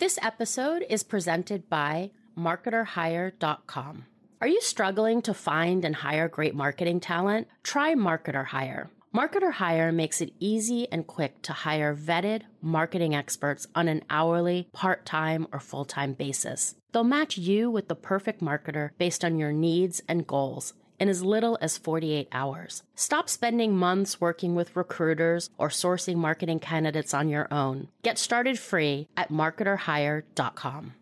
This 0.00 0.18
episode 0.22 0.86
is 0.88 1.02
presented 1.02 1.68
by 1.68 2.12
MarketerHire.com. 2.34 4.06
Are 4.40 4.48
you 4.48 4.62
struggling 4.62 5.20
to 5.20 5.34
find 5.34 5.84
and 5.84 5.94
hire 5.94 6.26
great 6.26 6.54
marketing 6.54 7.00
talent? 7.00 7.48
Try 7.62 7.94
Marketer 7.94 8.46
Hire. 8.46 8.88
Marketer 9.14 9.52
Hire 9.52 9.92
makes 9.92 10.22
it 10.22 10.32
easy 10.40 10.90
and 10.90 11.06
quick 11.06 11.42
to 11.42 11.52
hire 11.52 11.94
vetted 11.94 12.44
marketing 12.62 13.14
experts 13.14 13.66
on 13.74 13.88
an 13.88 14.02
hourly, 14.08 14.70
part 14.72 15.04
time, 15.04 15.46
or 15.52 15.60
full 15.60 15.84
time 15.84 16.14
basis. 16.14 16.76
They'll 16.92 17.04
match 17.04 17.36
you 17.36 17.70
with 17.70 17.88
the 17.88 17.94
perfect 17.94 18.40
marketer 18.40 18.92
based 18.96 19.22
on 19.22 19.38
your 19.38 19.52
needs 19.52 20.00
and 20.08 20.26
goals 20.26 20.72
in 21.00 21.08
as 21.08 21.24
little 21.24 21.58
as 21.60 21.78
48 21.78 22.28
hours. 22.30 22.82
Stop 22.94 23.28
spending 23.30 23.74
months 23.74 24.20
working 24.20 24.54
with 24.54 24.76
recruiters 24.76 25.48
or 25.58 25.70
sourcing 25.70 26.16
marketing 26.16 26.60
candidates 26.60 27.14
on 27.14 27.28
your 27.28 27.52
own. 27.52 27.88
Get 28.02 28.18
started 28.18 28.58
free 28.58 29.08
at 29.16 29.30
marketerhire.com. 29.30 30.92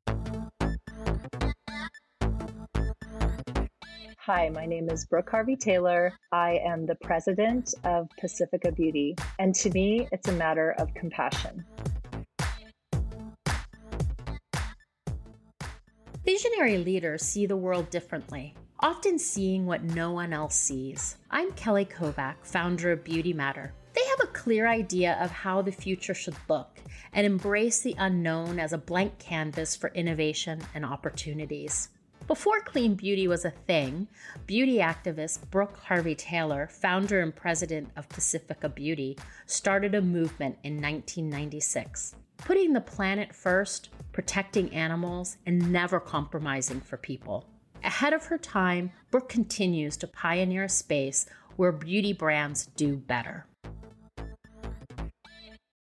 Hi, 4.20 4.50
my 4.50 4.66
name 4.66 4.90
is 4.90 5.06
Brook 5.06 5.30
Harvey 5.30 5.56
Taylor. 5.56 6.12
I 6.32 6.60
am 6.65 6.84
the 6.84 6.96
president 6.96 7.74
of 7.84 8.09
Pacifica 8.20 8.70
Beauty, 8.73 9.16
and 9.38 9.54
to 9.54 9.70
me, 9.70 10.06
it's 10.12 10.28
a 10.28 10.32
matter 10.32 10.74
of 10.78 10.92
compassion. 10.95 11.65
Visionary 16.26 16.76
leaders 16.76 17.23
see 17.23 17.46
the 17.46 17.56
world 17.56 17.88
differently 17.88 18.54
often 18.80 19.18
seeing 19.18 19.66
what 19.66 19.82
no 19.82 20.12
one 20.12 20.32
else 20.32 20.55
sees. 20.55 21.16
I'm 21.32 21.50
Kelly 21.52 21.84
Kovack, 21.84 22.37
founder 22.42 22.92
of 22.92 23.02
Beauty 23.02 23.32
Matter. 23.32 23.73
They 23.92 24.04
have 24.04 24.20
a 24.23 24.32
clear 24.32 24.68
idea 24.68 25.18
of 25.20 25.32
how 25.32 25.62
the 25.62 25.73
future 25.73 26.14
should 26.14 26.37
look 26.48 26.78
and 27.12 27.27
embrace 27.27 27.80
the 27.80 27.96
unknown 27.98 28.60
as 28.60 28.73
a 28.73 28.78
blank 28.78 29.18
canvas 29.18 29.74
for 29.74 29.88
innovation 29.95 30.60
and 30.77 30.84
opportunities. 30.84 31.88
Before 32.28 32.60
clean 32.60 32.95
beauty 32.95 33.26
was 33.26 33.45
a 33.45 33.51
thing, 33.51 34.06
beauty 34.46 34.76
activist 34.76 35.51
Brook 35.51 35.79
Harvey 35.79 36.15
Taylor, 36.15 36.68
founder 36.68 37.21
and 37.21 37.34
president 37.34 37.90
of 37.96 38.09
Pacifica 38.09 38.68
Beauty, 38.68 39.18
started 39.46 39.96
a 39.96 40.02
movement 40.02 40.56
in 40.62 40.74
1996. 40.74 42.15
Putting 42.37 42.74
the 42.74 42.80
planet 42.80 43.34
first, 43.34 43.88
protecting 44.12 44.73
animals, 44.73 45.38
and 45.46 45.73
never 45.73 45.99
compromising 45.99 46.80
for 46.80 46.96
people. 46.96 47.45
Ahead 47.84 48.12
of 48.12 48.26
her 48.26 48.38
time, 48.38 48.93
Brook 49.10 49.29
continues 49.29 49.96
to 49.98 50.07
pioneer 50.07 50.65
a 50.65 50.68
space 50.68 51.26
where 51.57 51.73
beauty 51.73 52.12
brands 52.12 52.66
do 52.66 52.96
better. 52.96 53.46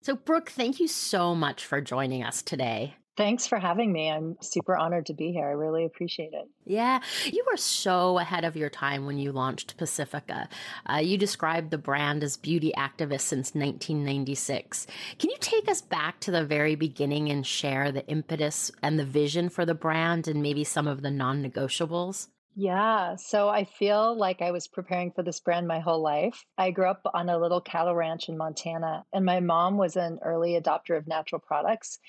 So, 0.01 0.15
Brook, 0.15 0.49
thank 0.49 0.79
you 0.79 0.87
so 0.87 1.35
much 1.35 1.65
for 1.65 1.81
joining 1.81 2.23
us 2.23 2.41
today. 2.41 2.95
Thanks 3.19 3.45
for 3.45 3.59
having 3.59 3.91
me. 3.91 4.09
I'm 4.09 4.37
super 4.39 4.77
honored 4.77 5.07
to 5.07 5.13
be 5.13 5.33
here. 5.33 5.45
I 5.45 5.51
really 5.51 5.83
appreciate 5.83 6.31
it. 6.31 6.47
Yeah, 6.63 7.01
you 7.25 7.43
were 7.51 7.57
so 7.57 8.17
ahead 8.17 8.45
of 8.45 8.55
your 8.55 8.69
time 8.69 9.05
when 9.05 9.17
you 9.17 9.33
launched 9.33 9.75
Pacifica. 9.75 10.47
Uh, 10.89 10.99
you 10.99 11.17
described 11.17 11.69
the 11.69 11.77
brand 11.77 12.23
as 12.23 12.37
beauty 12.37 12.71
activist 12.77 13.23
since 13.23 13.53
1996. 13.53 14.87
Can 15.17 15.31
you 15.31 15.35
take 15.41 15.67
us 15.67 15.81
back 15.81 16.21
to 16.21 16.31
the 16.31 16.45
very 16.45 16.75
beginning 16.75 17.29
and 17.29 17.45
share 17.45 17.91
the 17.91 18.07
impetus 18.07 18.71
and 18.81 18.97
the 18.97 19.03
vision 19.03 19.49
for 19.49 19.65
the 19.65 19.75
brand 19.75 20.29
and 20.29 20.41
maybe 20.41 20.63
some 20.63 20.87
of 20.87 21.01
the 21.01 21.11
non 21.11 21.43
negotiables? 21.43 22.29
Yeah. 22.55 23.17
So 23.17 23.49
I 23.49 23.65
feel 23.65 24.17
like 24.17 24.41
I 24.41 24.51
was 24.51 24.69
preparing 24.69 25.11
for 25.11 25.23
this 25.23 25.41
brand 25.41 25.67
my 25.67 25.79
whole 25.81 26.01
life. 26.01 26.45
I 26.57 26.71
grew 26.71 26.89
up 26.89 27.01
on 27.13 27.27
a 27.27 27.37
little 27.37 27.61
cattle 27.61 27.95
ranch 27.95 28.29
in 28.29 28.37
Montana, 28.37 29.03
and 29.11 29.25
my 29.25 29.41
mom 29.41 29.77
was 29.77 29.97
an 29.97 30.19
early 30.23 30.59
adopter 30.59 30.97
of 30.97 31.05
natural 31.05 31.41
products 31.45 31.99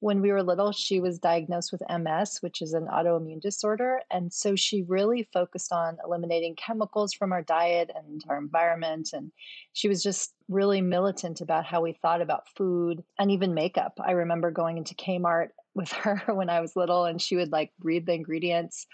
when 0.00 0.20
we 0.20 0.30
were 0.30 0.42
little, 0.42 0.70
she 0.70 1.00
was 1.00 1.18
diagnosed 1.18 1.72
with 1.72 1.82
MS, 1.88 2.38
which 2.40 2.62
is 2.62 2.72
an 2.72 2.86
autoimmune 2.86 3.40
disorder. 3.40 4.00
And 4.10 4.32
so 4.32 4.54
she 4.54 4.82
really 4.82 5.28
focused 5.32 5.72
on 5.72 5.98
eliminating 6.04 6.54
chemicals 6.54 7.12
from 7.12 7.32
our 7.32 7.42
diet 7.42 7.90
and 7.94 8.22
our 8.28 8.38
environment. 8.38 9.10
And 9.12 9.32
she 9.72 9.88
was 9.88 10.02
just 10.02 10.34
really 10.48 10.80
militant 10.80 11.40
about 11.40 11.64
how 11.64 11.82
we 11.82 11.92
thought 11.94 12.22
about 12.22 12.48
food 12.56 13.02
and 13.18 13.30
even 13.30 13.54
makeup. 13.54 13.98
I 14.04 14.12
remember 14.12 14.50
going 14.50 14.78
into 14.78 14.94
Kmart 14.94 15.48
with 15.74 15.90
her 15.92 16.22
when 16.32 16.48
I 16.48 16.60
was 16.60 16.76
little, 16.76 17.04
and 17.04 17.20
she 17.20 17.36
would 17.36 17.50
like 17.50 17.72
read 17.82 18.06
the 18.06 18.14
ingredients 18.14 18.86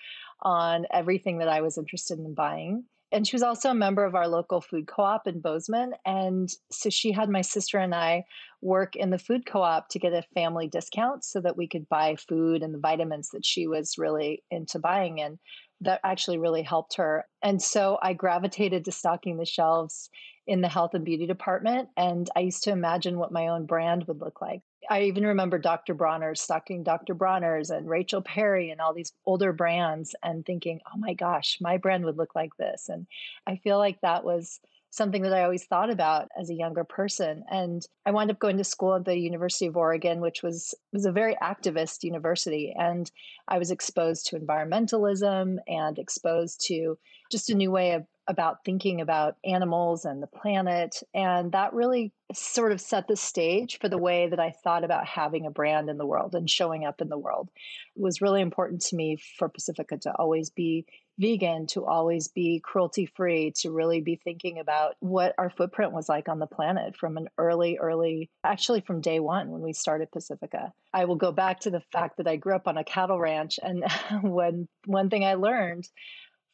on 0.42 0.86
everything 0.90 1.38
that 1.38 1.48
I 1.48 1.60
was 1.60 1.78
interested 1.78 2.18
in 2.18 2.34
buying 2.34 2.84
and 3.14 3.24
she 3.24 3.36
was 3.36 3.44
also 3.44 3.70
a 3.70 3.74
member 3.74 4.04
of 4.04 4.16
our 4.16 4.26
local 4.26 4.60
food 4.60 4.88
co-op 4.88 5.28
in 5.28 5.40
Bozeman. 5.40 5.94
And 6.04 6.50
so 6.72 6.90
she 6.90 7.12
had 7.12 7.28
my 7.28 7.42
sister 7.42 7.78
and 7.78 7.94
I 7.94 8.24
work 8.64 8.96
in 8.96 9.10
the 9.10 9.18
food 9.18 9.44
co-op 9.46 9.88
to 9.90 9.98
get 9.98 10.12
a 10.12 10.24
family 10.34 10.66
discount 10.66 11.22
so 11.22 11.40
that 11.40 11.56
we 11.56 11.68
could 11.68 11.88
buy 11.88 12.16
food 12.16 12.62
and 12.62 12.72
the 12.74 12.78
vitamins 12.78 13.28
that 13.30 13.44
she 13.44 13.66
was 13.66 13.98
really 13.98 14.42
into 14.50 14.78
buying. 14.78 15.20
And 15.20 15.38
that 15.82 16.00
actually 16.02 16.38
really 16.38 16.62
helped 16.62 16.96
her. 16.96 17.26
And 17.42 17.60
so 17.60 17.98
I 18.02 18.14
gravitated 18.14 18.86
to 18.86 18.92
stocking 18.92 19.36
the 19.36 19.44
shelves 19.44 20.08
in 20.46 20.62
the 20.62 20.68
health 20.68 20.94
and 20.94 21.04
beauty 21.04 21.26
department. 21.26 21.90
And 21.96 22.28
I 22.34 22.40
used 22.40 22.64
to 22.64 22.70
imagine 22.70 23.18
what 23.18 23.32
my 23.32 23.48
own 23.48 23.66
brand 23.66 24.04
would 24.06 24.20
look 24.20 24.40
like. 24.40 24.62
I 24.90 25.02
even 25.02 25.26
remember 25.26 25.58
Dr. 25.58 25.94
Bronner's 25.94 26.40
stocking 26.40 26.82
Dr. 26.82 27.14
Bronner's 27.14 27.70
and 27.70 27.88
Rachel 27.88 28.22
Perry 28.22 28.70
and 28.70 28.80
all 28.80 28.94
these 28.94 29.12
older 29.26 29.52
brands 29.52 30.14
and 30.22 30.44
thinking, 30.44 30.80
oh 30.86 30.98
my 30.98 31.14
gosh, 31.14 31.58
my 31.60 31.76
brand 31.78 32.04
would 32.04 32.18
look 32.18 32.34
like 32.34 32.56
this. 32.58 32.88
And 32.88 33.06
I 33.46 33.56
feel 33.56 33.78
like 33.78 34.00
that 34.00 34.24
was 34.24 34.60
something 34.94 35.22
that 35.22 35.32
I 35.32 35.42
always 35.42 35.64
thought 35.64 35.90
about 35.90 36.28
as 36.40 36.50
a 36.50 36.54
younger 36.54 36.84
person. 36.84 37.42
And 37.50 37.84
I 38.06 38.12
wound 38.12 38.30
up 38.30 38.38
going 38.38 38.58
to 38.58 38.64
school 38.64 38.94
at 38.94 39.04
the 39.04 39.16
University 39.16 39.66
of 39.66 39.76
Oregon, 39.76 40.20
which 40.20 40.42
was 40.42 40.74
was 40.92 41.04
a 41.04 41.12
very 41.12 41.34
activist 41.42 42.04
university. 42.04 42.72
And 42.78 43.10
I 43.48 43.58
was 43.58 43.72
exposed 43.72 44.26
to 44.26 44.38
environmentalism 44.38 45.56
and 45.66 45.98
exposed 45.98 46.64
to 46.68 46.96
just 47.30 47.50
a 47.50 47.54
new 47.54 47.70
way 47.70 47.92
of 47.92 48.06
about 48.26 48.64
thinking 48.64 49.00
about 49.00 49.36
animals 49.44 50.04
and 50.04 50.22
the 50.22 50.26
planet. 50.26 51.02
And 51.12 51.52
that 51.52 51.74
really 51.74 52.12
sort 52.32 52.72
of 52.72 52.80
set 52.80 53.06
the 53.06 53.16
stage 53.16 53.78
for 53.80 53.88
the 53.88 53.98
way 53.98 54.28
that 54.28 54.40
I 54.40 54.50
thought 54.50 54.84
about 54.84 55.06
having 55.06 55.44
a 55.44 55.50
brand 55.50 55.90
in 55.90 55.98
the 55.98 56.06
world 56.06 56.34
and 56.34 56.48
showing 56.48 56.84
up 56.86 57.00
in 57.00 57.08
the 57.08 57.18
world. 57.18 57.50
It 57.96 58.02
was 58.02 58.22
really 58.22 58.40
important 58.40 58.80
to 58.82 58.96
me 58.96 59.18
for 59.38 59.48
Pacifica 59.48 59.98
to 59.98 60.12
always 60.12 60.50
be 60.50 60.86
vegan, 61.18 61.66
to 61.68 61.84
always 61.84 62.28
be 62.28 62.60
cruelty 62.60 63.06
free, 63.06 63.52
to 63.56 63.70
really 63.70 64.00
be 64.00 64.16
thinking 64.16 64.58
about 64.58 64.96
what 65.00 65.34
our 65.38 65.50
footprint 65.50 65.92
was 65.92 66.08
like 66.08 66.28
on 66.28 66.38
the 66.38 66.46
planet 66.46 66.96
from 66.96 67.16
an 67.16 67.28
early, 67.38 67.78
early, 67.78 68.30
actually 68.42 68.80
from 68.80 69.00
day 69.00 69.20
one 69.20 69.50
when 69.50 69.60
we 69.60 69.72
started 69.72 70.10
Pacifica. 70.10 70.72
I 70.92 71.04
will 71.04 71.16
go 71.16 71.32
back 71.32 71.60
to 71.60 71.70
the 71.70 71.82
fact 71.92 72.16
that 72.18 72.26
I 72.26 72.36
grew 72.36 72.54
up 72.54 72.68
on 72.68 72.76
a 72.76 72.84
cattle 72.84 73.18
ranch. 73.18 73.58
And 73.62 73.84
when 74.22 74.68
one 74.86 75.10
thing 75.10 75.24
I 75.24 75.34
learned 75.34 75.88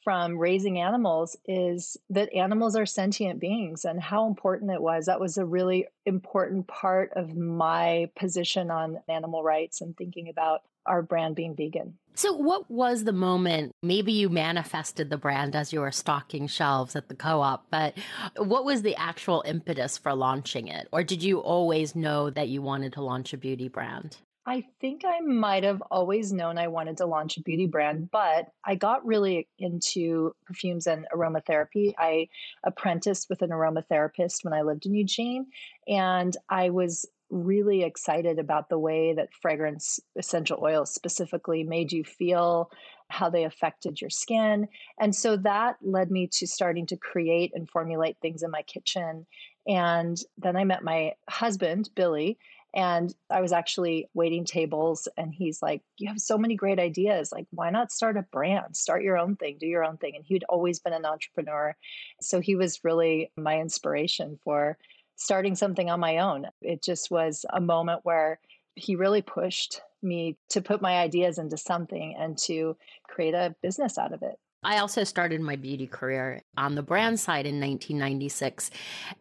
from 0.03 0.38
raising 0.38 0.78
animals 0.78 1.37
is 1.47 1.97
that 2.09 2.32
animals 2.34 2.75
are 2.75 2.87
sentient 2.87 3.38
beings 3.38 3.84
and 3.84 4.00
how 4.00 4.27
important 4.27 4.71
it 4.71 4.81
was. 4.81 5.06
That 5.06 5.21
was 5.21 5.37
a 5.37 5.44
really 5.44 5.87
important 6.06 6.66
part 6.69 7.12
of 7.16 7.37
my 7.37 8.10
position 8.16 8.71
on 8.71 9.00
animal 9.09 9.42
rights 9.42 9.81
and 9.81 9.97
thinking 9.97 10.28
about 10.28 10.62
our 10.91 11.03
brand 11.03 11.37
being 11.37 11.55
vegan. 11.55 11.95
So, 12.15 12.34
what 12.34 12.69
was 12.71 13.05
the 13.05 13.12
moment? 13.12 13.73
Maybe 13.83 14.12
you 14.12 14.28
manifested 14.28 15.09
the 15.09 15.17
brand 15.17 15.55
as 15.55 15.73
you 15.73 15.81
were 15.81 15.93
stocking 15.93 16.49
shelves 16.49 16.97
at 16.97 17.09
the 17.09 17.15
co 17.15 17.41
op, 17.41 17.67
but 17.71 17.97
what 18.37 18.65
was 18.65 18.83
the 18.83 18.97
actual 18.97 19.43
impetus 19.47 19.97
for 19.97 20.12
launching 20.15 20.67
it? 20.67 20.89
Or 20.93 21.05
did 21.05 21.23
you 21.23 21.39
always 21.39 21.95
know 21.95 22.28
that 22.28 22.49
you 22.49 22.61
wanted 22.61 22.93
to 22.95 23.03
launch 23.03 23.33
a 23.33 23.39
beauty 23.39 23.69
brand? 23.69 24.19
I 24.47 24.65
think 24.81 25.03
I 25.06 25.21
might 25.21 25.65
have 25.65 25.83
always 25.91 26.33
known 26.33 26.59
I 26.59 26.69
wanted 26.69 26.97
to 26.97 27.07
launch 27.07 27.37
a 27.37 27.43
beauty 27.43 27.67
brand, 27.67 28.11
but 28.11 28.49
I 28.65 28.75
got 28.75 29.07
really 29.07 29.47
into 29.59 30.34
perfumes 30.45 30.89
and 30.89 31.07
aromatherapy. 31.15 31.95
I 31.97 32.28
apprenticed 32.65 33.28
with 33.31 33.43
an 33.43 33.51
aromatherapist 33.51 34.43
when 34.43 34.53
I 34.53 34.62
lived 34.62 34.87
in 34.87 34.95
Eugene, 34.95 35.47
and 35.87 36.37
I 36.49 36.71
was 36.71 37.07
really 37.31 37.83
excited 37.83 38.39
about 38.39 38.69
the 38.69 38.79
way 38.79 39.15
that 39.15 39.33
fragrance 39.41 40.01
essential 40.17 40.59
oils 40.63 40.93
specifically 40.93 41.65
made 41.65 41.93
you 41.93 42.04
feel, 42.04 42.71
how 43.09 43.31
they 43.31 43.45
affected 43.45 44.01
your 44.01 44.10
skin. 44.10 44.69
And 44.99 45.15
so 45.15 45.37
that 45.39 45.77
led 45.83 46.10
me 46.10 46.28
to 46.33 46.47
starting 46.47 46.87
to 46.87 46.97
create 46.97 47.53
and 47.54 47.69
formulate 47.69 48.16
things 48.21 48.43
in 48.43 48.51
my 48.51 48.63
kitchen. 48.63 49.27
And 49.66 50.16
then 50.39 50.57
I 50.57 50.65
met 50.65 50.83
my 50.83 51.15
husband, 51.28 51.91
Billy, 51.95 52.39
and 52.75 53.13
I 53.28 53.41
was 53.41 53.53
actually 53.53 54.09
waiting 54.15 54.45
tables, 54.45 55.09
and 55.16 55.34
he's 55.34 55.60
like, 55.60 55.83
You 55.99 56.09
have 56.09 56.21
so 56.21 56.39
many 56.39 56.54
great 56.54 56.78
ideas. 56.78 57.33
Like, 57.33 57.47
why 57.51 57.71
not 57.71 57.91
start 57.91 58.16
a 58.16 58.22
brand? 58.22 58.77
Start 58.77 59.03
your 59.03 59.19
own 59.19 59.37
thing, 59.37 59.57
do 59.59 59.66
your 59.66 59.84
own 59.84 59.97
thing. 59.97 60.15
And 60.15 60.25
he'd 60.25 60.45
always 60.49 60.78
been 60.78 60.93
an 60.93 61.04
entrepreneur. 61.04 61.75
So 62.21 62.41
he 62.41 62.54
was 62.54 62.84
really 62.84 63.33
my 63.37 63.59
inspiration 63.60 64.39
for 64.45 64.78
starting 65.21 65.55
something 65.55 65.91
on 65.91 66.01
my 66.01 66.19
own. 66.19 66.47
It 66.63 66.83
just 66.83 67.11
was 67.11 67.45
a 67.53 67.61
moment 67.61 68.01
where 68.03 68.41
he 68.75 68.97
really 68.97 69.22
pushed 69.22 69.83
me 70.03 70.37
to 70.49 70.63
put 70.63 70.81
my 70.81 70.99
ideas 70.99 71.39
into 71.39 71.59
something 71.59 72.17
and 72.19 72.37
to 72.39 72.77
create 73.07 73.34
a 73.34 73.55
business 73.63 73.99
out 73.99 74.13
of 74.13 74.22
it. 74.22 74.37
I 74.63 74.78
also 74.78 75.05
started 75.05 75.41
my 75.41 75.57
beauty 75.57 75.87
career 75.87 76.43
on 76.57 76.75
the 76.75 76.83
brand 76.83 77.19
side 77.19 77.47
in 77.47 77.61
1996. 77.61 78.71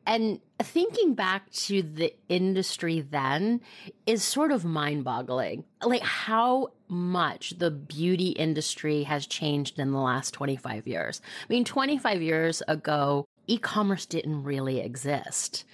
And 0.05 0.41
thinking 0.61 1.13
back 1.13 1.49
to 1.51 1.81
the 1.81 2.13
industry 2.27 2.99
then 3.01 3.61
is 4.05 4.21
sort 4.21 4.51
of 4.51 4.65
mind 4.65 5.05
boggling. 5.05 5.63
Like 5.81 6.01
how 6.01 6.69
much 6.89 7.57
the 7.57 7.71
beauty 7.71 8.29
industry 8.29 9.03
has 9.03 9.25
changed 9.25 9.79
in 9.79 9.91
the 9.91 9.99
last 9.99 10.33
25 10.33 10.87
years. 10.87 11.21
I 11.49 11.53
mean, 11.53 11.63
25 11.63 12.21
years 12.21 12.61
ago, 12.67 13.25
e 13.49 13.57
commerce 13.57 14.05
didn't 14.05 14.43
really 14.43 14.79
exist. 14.79 15.65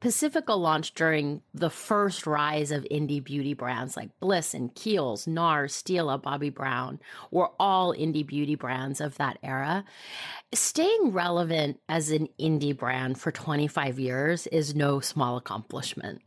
Pacifica 0.00 0.52
launched 0.52 0.94
during 0.94 1.42
the 1.54 1.70
first 1.70 2.26
rise 2.26 2.70
of 2.70 2.86
indie 2.90 3.22
beauty 3.22 3.54
brands 3.54 3.96
like 3.96 4.10
Bliss 4.20 4.52
and 4.52 4.74
Kiehl's, 4.74 5.26
NARS, 5.26 5.82
Stila, 5.82 6.22
Bobbi 6.22 6.54
Brown 6.54 7.00
were 7.30 7.50
all 7.58 7.94
indie 7.94 8.26
beauty 8.26 8.54
brands 8.54 9.00
of 9.00 9.16
that 9.16 9.38
era. 9.42 9.84
Staying 10.52 11.12
relevant 11.12 11.80
as 11.88 12.10
an 12.10 12.28
indie 12.38 12.76
brand 12.76 13.18
for 13.18 13.32
25 13.32 13.98
years 13.98 14.46
is 14.48 14.74
no 14.74 15.00
small 15.00 15.38
accomplishment. 15.38 16.20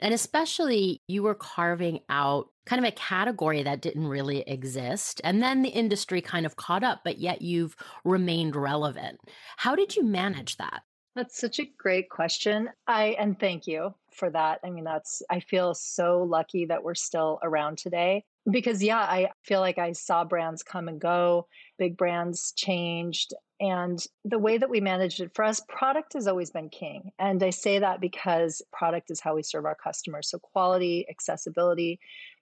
And 0.00 0.12
especially 0.12 1.00
you 1.06 1.22
were 1.22 1.36
carving 1.36 2.00
out 2.08 2.48
kind 2.66 2.84
of 2.84 2.88
a 2.88 2.96
category 2.96 3.62
that 3.62 3.82
didn't 3.82 4.08
really 4.08 4.40
exist. 4.40 5.20
And 5.22 5.42
then 5.42 5.62
the 5.62 5.68
industry 5.68 6.20
kind 6.20 6.44
of 6.44 6.56
caught 6.56 6.82
up, 6.82 7.00
but 7.04 7.18
yet 7.18 7.42
you've 7.42 7.76
remained 8.04 8.56
relevant. 8.56 9.20
How 9.56 9.76
did 9.76 9.94
you 9.96 10.04
manage 10.04 10.56
that? 10.56 10.82
That's 11.14 11.38
such 11.38 11.58
a 11.58 11.70
great 11.78 12.08
question. 12.08 12.70
I 12.86 13.16
and 13.18 13.38
thank 13.38 13.66
you 13.66 13.94
for 14.10 14.30
that. 14.30 14.60
I 14.64 14.70
mean, 14.70 14.84
that's 14.84 15.22
I 15.30 15.40
feel 15.40 15.74
so 15.74 16.22
lucky 16.22 16.66
that 16.66 16.82
we're 16.82 16.94
still 16.94 17.38
around 17.42 17.78
today 17.78 18.24
because 18.50 18.82
yeah, 18.82 18.98
I 18.98 19.30
feel 19.42 19.60
like 19.60 19.78
I 19.78 19.92
saw 19.92 20.24
brands 20.24 20.62
come 20.62 20.88
and 20.88 21.00
go, 21.00 21.46
big 21.78 21.96
brands 21.96 22.52
changed 22.56 23.34
and 23.62 24.04
the 24.24 24.40
way 24.40 24.58
that 24.58 24.68
we 24.68 24.80
managed 24.80 25.20
it 25.20 25.30
for 25.34 25.44
us 25.44 25.62
product 25.68 26.14
has 26.14 26.26
always 26.26 26.50
been 26.50 26.68
king 26.68 27.10
and 27.18 27.42
i 27.42 27.50
say 27.50 27.78
that 27.78 28.00
because 28.00 28.60
product 28.72 29.10
is 29.10 29.20
how 29.20 29.36
we 29.36 29.42
serve 29.42 29.64
our 29.64 29.76
customers 29.76 30.28
so 30.28 30.38
quality 30.38 31.06
accessibility 31.08 31.98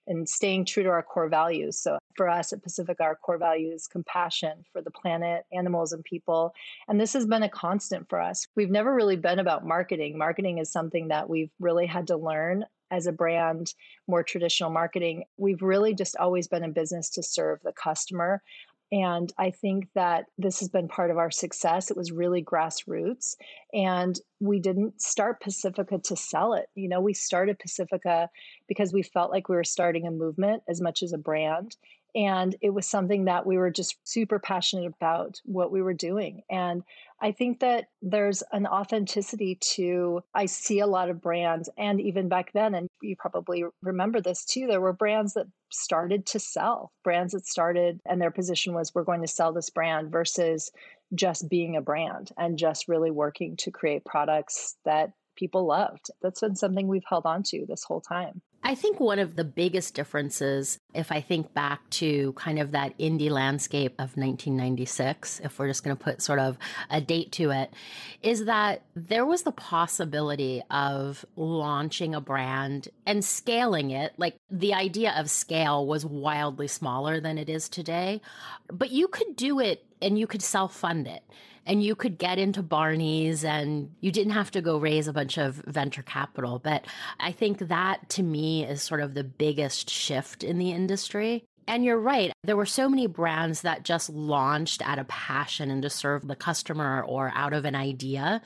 and 0.07 0.27
staying 0.27 0.65
true 0.65 0.83
to 0.83 0.89
our 0.89 1.03
core 1.03 1.29
values. 1.29 1.77
So 1.77 1.97
for 2.15 2.27
us 2.27 2.53
at 2.53 2.63
Pacifica, 2.63 3.03
our 3.03 3.15
core 3.15 3.37
value 3.37 3.71
is 3.71 3.87
compassion 3.87 4.65
for 4.71 4.81
the 4.81 4.91
planet, 4.91 5.45
animals, 5.53 5.93
and 5.93 6.03
people. 6.03 6.53
And 6.87 6.99
this 6.99 7.13
has 7.13 7.25
been 7.25 7.43
a 7.43 7.49
constant 7.49 8.09
for 8.09 8.19
us. 8.19 8.45
We've 8.55 8.71
never 8.71 8.93
really 8.93 9.15
been 9.15 9.39
about 9.39 9.65
marketing. 9.65 10.17
Marketing 10.17 10.57
is 10.57 10.71
something 10.71 11.09
that 11.09 11.29
we've 11.29 11.51
really 11.59 11.85
had 11.85 12.07
to 12.07 12.17
learn 12.17 12.65
as 12.91 13.07
a 13.07 13.11
brand, 13.11 13.73
more 14.07 14.21
traditional 14.21 14.69
marketing. 14.69 15.23
We've 15.37 15.61
really 15.61 15.95
just 15.95 16.17
always 16.17 16.47
been 16.47 16.63
in 16.63 16.73
business 16.73 17.09
to 17.11 17.23
serve 17.23 17.59
the 17.63 17.71
customer. 17.71 18.43
And 18.91 19.31
I 19.37 19.51
think 19.51 19.87
that 19.95 20.25
this 20.37 20.59
has 20.59 20.67
been 20.67 20.89
part 20.89 21.11
of 21.11 21.17
our 21.17 21.31
success. 21.31 21.89
It 21.89 21.95
was 21.95 22.11
really 22.11 22.43
grassroots. 22.43 23.35
And 23.73 24.19
we 24.41 24.59
didn't 24.59 25.01
start 25.01 25.39
Pacifica 25.39 25.99
to 25.99 26.15
sell 26.17 26.53
it. 26.55 26.65
You 26.75 26.89
know, 26.89 26.99
we 26.99 27.13
started 27.13 27.57
Pacifica 27.57 28.29
because 28.67 28.91
we 28.91 29.01
felt 29.01 29.31
like 29.31 29.47
we 29.47 29.55
were 29.55 29.63
starting 29.63 30.07
a 30.07 30.11
movement 30.11 30.63
as 30.67 30.81
much 30.81 31.03
as 31.03 31.13
a 31.13 31.17
brand. 31.17 31.77
And 32.13 32.55
it 32.61 32.71
was 32.71 32.85
something 32.85 33.25
that 33.25 33.45
we 33.45 33.57
were 33.57 33.71
just 33.71 33.95
super 34.03 34.39
passionate 34.39 34.85
about 34.85 35.39
what 35.45 35.71
we 35.71 35.81
were 35.81 35.93
doing. 35.93 36.41
And 36.49 36.83
I 37.21 37.31
think 37.31 37.59
that 37.59 37.85
there's 38.01 38.43
an 38.51 38.65
authenticity 38.65 39.55
to, 39.75 40.21
I 40.33 40.47
see 40.47 40.79
a 40.79 40.87
lot 40.87 41.09
of 41.09 41.21
brands, 41.21 41.69
and 41.77 42.01
even 42.01 42.29
back 42.29 42.51
then, 42.53 42.73
and 42.73 42.89
you 43.01 43.15
probably 43.15 43.63
remember 43.81 44.19
this 44.19 44.43
too, 44.43 44.67
there 44.67 44.81
were 44.81 44.91
brands 44.91 45.35
that 45.35 45.47
started 45.69 46.25
to 46.27 46.39
sell, 46.39 46.91
brands 47.03 47.33
that 47.33 47.45
started, 47.45 48.01
and 48.05 48.21
their 48.21 48.31
position 48.31 48.73
was, 48.73 48.93
we're 48.93 49.03
going 49.03 49.21
to 49.21 49.27
sell 49.27 49.53
this 49.53 49.69
brand 49.69 50.11
versus 50.11 50.71
just 51.13 51.47
being 51.47 51.75
a 51.75 51.81
brand 51.81 52.31
and 52.37 52.57
just 52.57 52.87
really 52.87 53.11
working 53.11 53.55
to 53.57 53.71
create 53.71 54.03
products 54.03 54.75
that 54.83 55.11
people 55.37 55.65
loved. 55.65 56.09
That's 56.21 56.41
been 56.41 56.55
something 56.55 56.87
we've 56.87 57.03
held 57.07 57.25
on 57.25 57.43
to 57.43 57.65
this 57.67 57.83
whole 57.83 58.01
time. 58.01 58.41
I 58.63 58.75
think 58.75 58.99
one 58.99 59.17
of 59.17 59.35
the 59.35 59.43
biggest 59.43 59.95
differences, 59.95 60.79
if 60.93 61.11
I 61.11 61.19
think 61.19 61.53
back 61.53 61.89
to 61.91 62.33
kind 62.33 62.59
of 62.59 62.71
that 62.71 62.97
indie 62.99 63.31
landscape 63.31 63.93
of 63.93 64.15
1996, 64.17 65.41
if 65.43 65.57
we're 65.57 65.67
just 65.67 65.83
going 65.83 65.97
to 65.97 66.03
put 66.03 66.21
sort 66.21 66.37
of 66.39 66.57
a 66.89 67.01
date 67.01 67.31
to 67.33 67.49
it, 67.49 67.73
is 68.21 68.45
that 68.45 68.83
there 68.95 69.25
was 69.25 69.41
the 69.41 69.51
possibility 69.51 70.61
of 70.69 71.25
launching 71.35 72.13
a 72.13 72.21
brand 72.21 72.89
and 73.07 73.25
scaling 73.25 73.89
it. 73.89 74.13
Like 74.17 74.37
the 74.51 74.75
idea 74.75 75.15
of 75.17 75.29
scale 75.29 75.87
was 75.87 76.05
wildly 76.05 76.67
smaller 76.67 77.19
than 77.19 77.39
it 77.39 77.49
is 77.49 77.67
today, 77.67 78.21
but 78.67 78.91
you 78.91 79.07
could 79.07 79.35
do 79.35 79.59
it 79.59 79.85
and 80.01 80.17
you 80.17 80.27
could 80.27 80.41
self 80.41 80.75
fund 80.75 81.07
it 81.07 81.23
and 81.65 81.83
you 81.83 81.95
could 81.95 82.17
get 82.17 82.39
into 82.39 82.63
Barney's 82.63 83.45
and 83.45 83.91
you 83.99 84.11
didn't 84.11 84.33
have 84.33 84.51
to 84.51 84.61
go 84.61 84.77
raise 84.77 85.07
a 85.07 85.13
bunch 85.13 85.37
of 85.37 85.55
venture 85.67 86.01
capital. 86.01 86.59
But 86.59 86.85
I 87.19 87.31
think 87.31 87.59
that 87.59 88.09
to 88.09 88.23
me 88.23 88.65
is 88.65 88.81
sort 88.81 89.01
of 89.01 89.13
the 89.13 89.23
biggest 89.23 89.89
shift 89.89 90.43
in 90.43 90.57
the 90.57 90.71
industry. 90.71 91.45
And 91.67 91.85
you're 91.85 91.99
right. 91.99 92.33
There 92.43 92.57
were 92.57 92.65
so 92.65 92.89
many 92.89 93.05
brands 93.05 93.61
that 93.61 93.83
just 93.83 94.09
launched 94.09 94.81
out 94.81 94.97
of 94.97 95.07
passion 95.07 95.69
and 95.69 95.83
to 95.83 95.91
serve 95.91 96.27
the 96.27 96.35
customer 96.35 97.03
or 97.03 97.31
out 97.35 97.53
of 97.53 97.65
an 97.65 97.75
idea. 97.75 98.41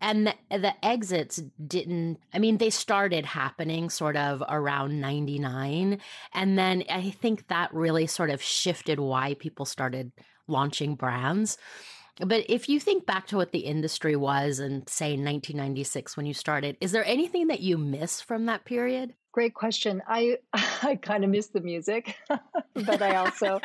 And 0.00 0.28
the, 0.28 0.34
the, 0.48 0.72
exits 0.86 1.42
didn't, 1.66 2.18
I 2.32 2.38
mean, 2.38 2.58
they 2.58 2.70
started 2.70 3.26
happening 3.26 3.90
sort 3.90 4.16
of 4.16 4.44
around 4.48 5.00
99. 5.00 5.98
And 6.32 6.58
then 6.58 6.84
I 6.88 7.10
think 7.10 7.48
that 7.48 7.74
really 7.74 8.06
sort 8.06 8.30
of 8.30 8.40
shifted 8.40 9.00
why 9.00 9.34
people 9.34 9.66
started 9.66 10.12
launching 10.52 10.94
brands. 10.94 11.58
But 12.18 12.44
if 12.48 12.68
you 12.68 12.78
think 12.78 13.06
back 13.06 13.26
to 13.28 13.36
what 13.36 13.52
the 13.52 13.60
industry 13.60 14.16
was 14.16 14.60
in, 14.60 14.86
say, 14.86 15.12
1996 15.12 16.16
when 16.16 16.26
you 16.26 16.34
started, 16.34 16.76
is 16.80 16.92
there 16.92 17.04
anything 17.06 17.46
that 17.46 17.60
you 17.60 17.78
miss 17.78 18.20
from 18.20 18.46
that 18.46 18.64
period? 18.64 19.14
Great 19.32 19.54
question. 19.54 20.02
I 20.06 20.36
I 20.52 20.96
kind 21.00 21.24
of 21.24 21.30
miss 21.30 21.46
the 21.46 21.62
music, 21.62 22.16
but 22.74 23.00
I 23.00 23.16
also 23.16 23.60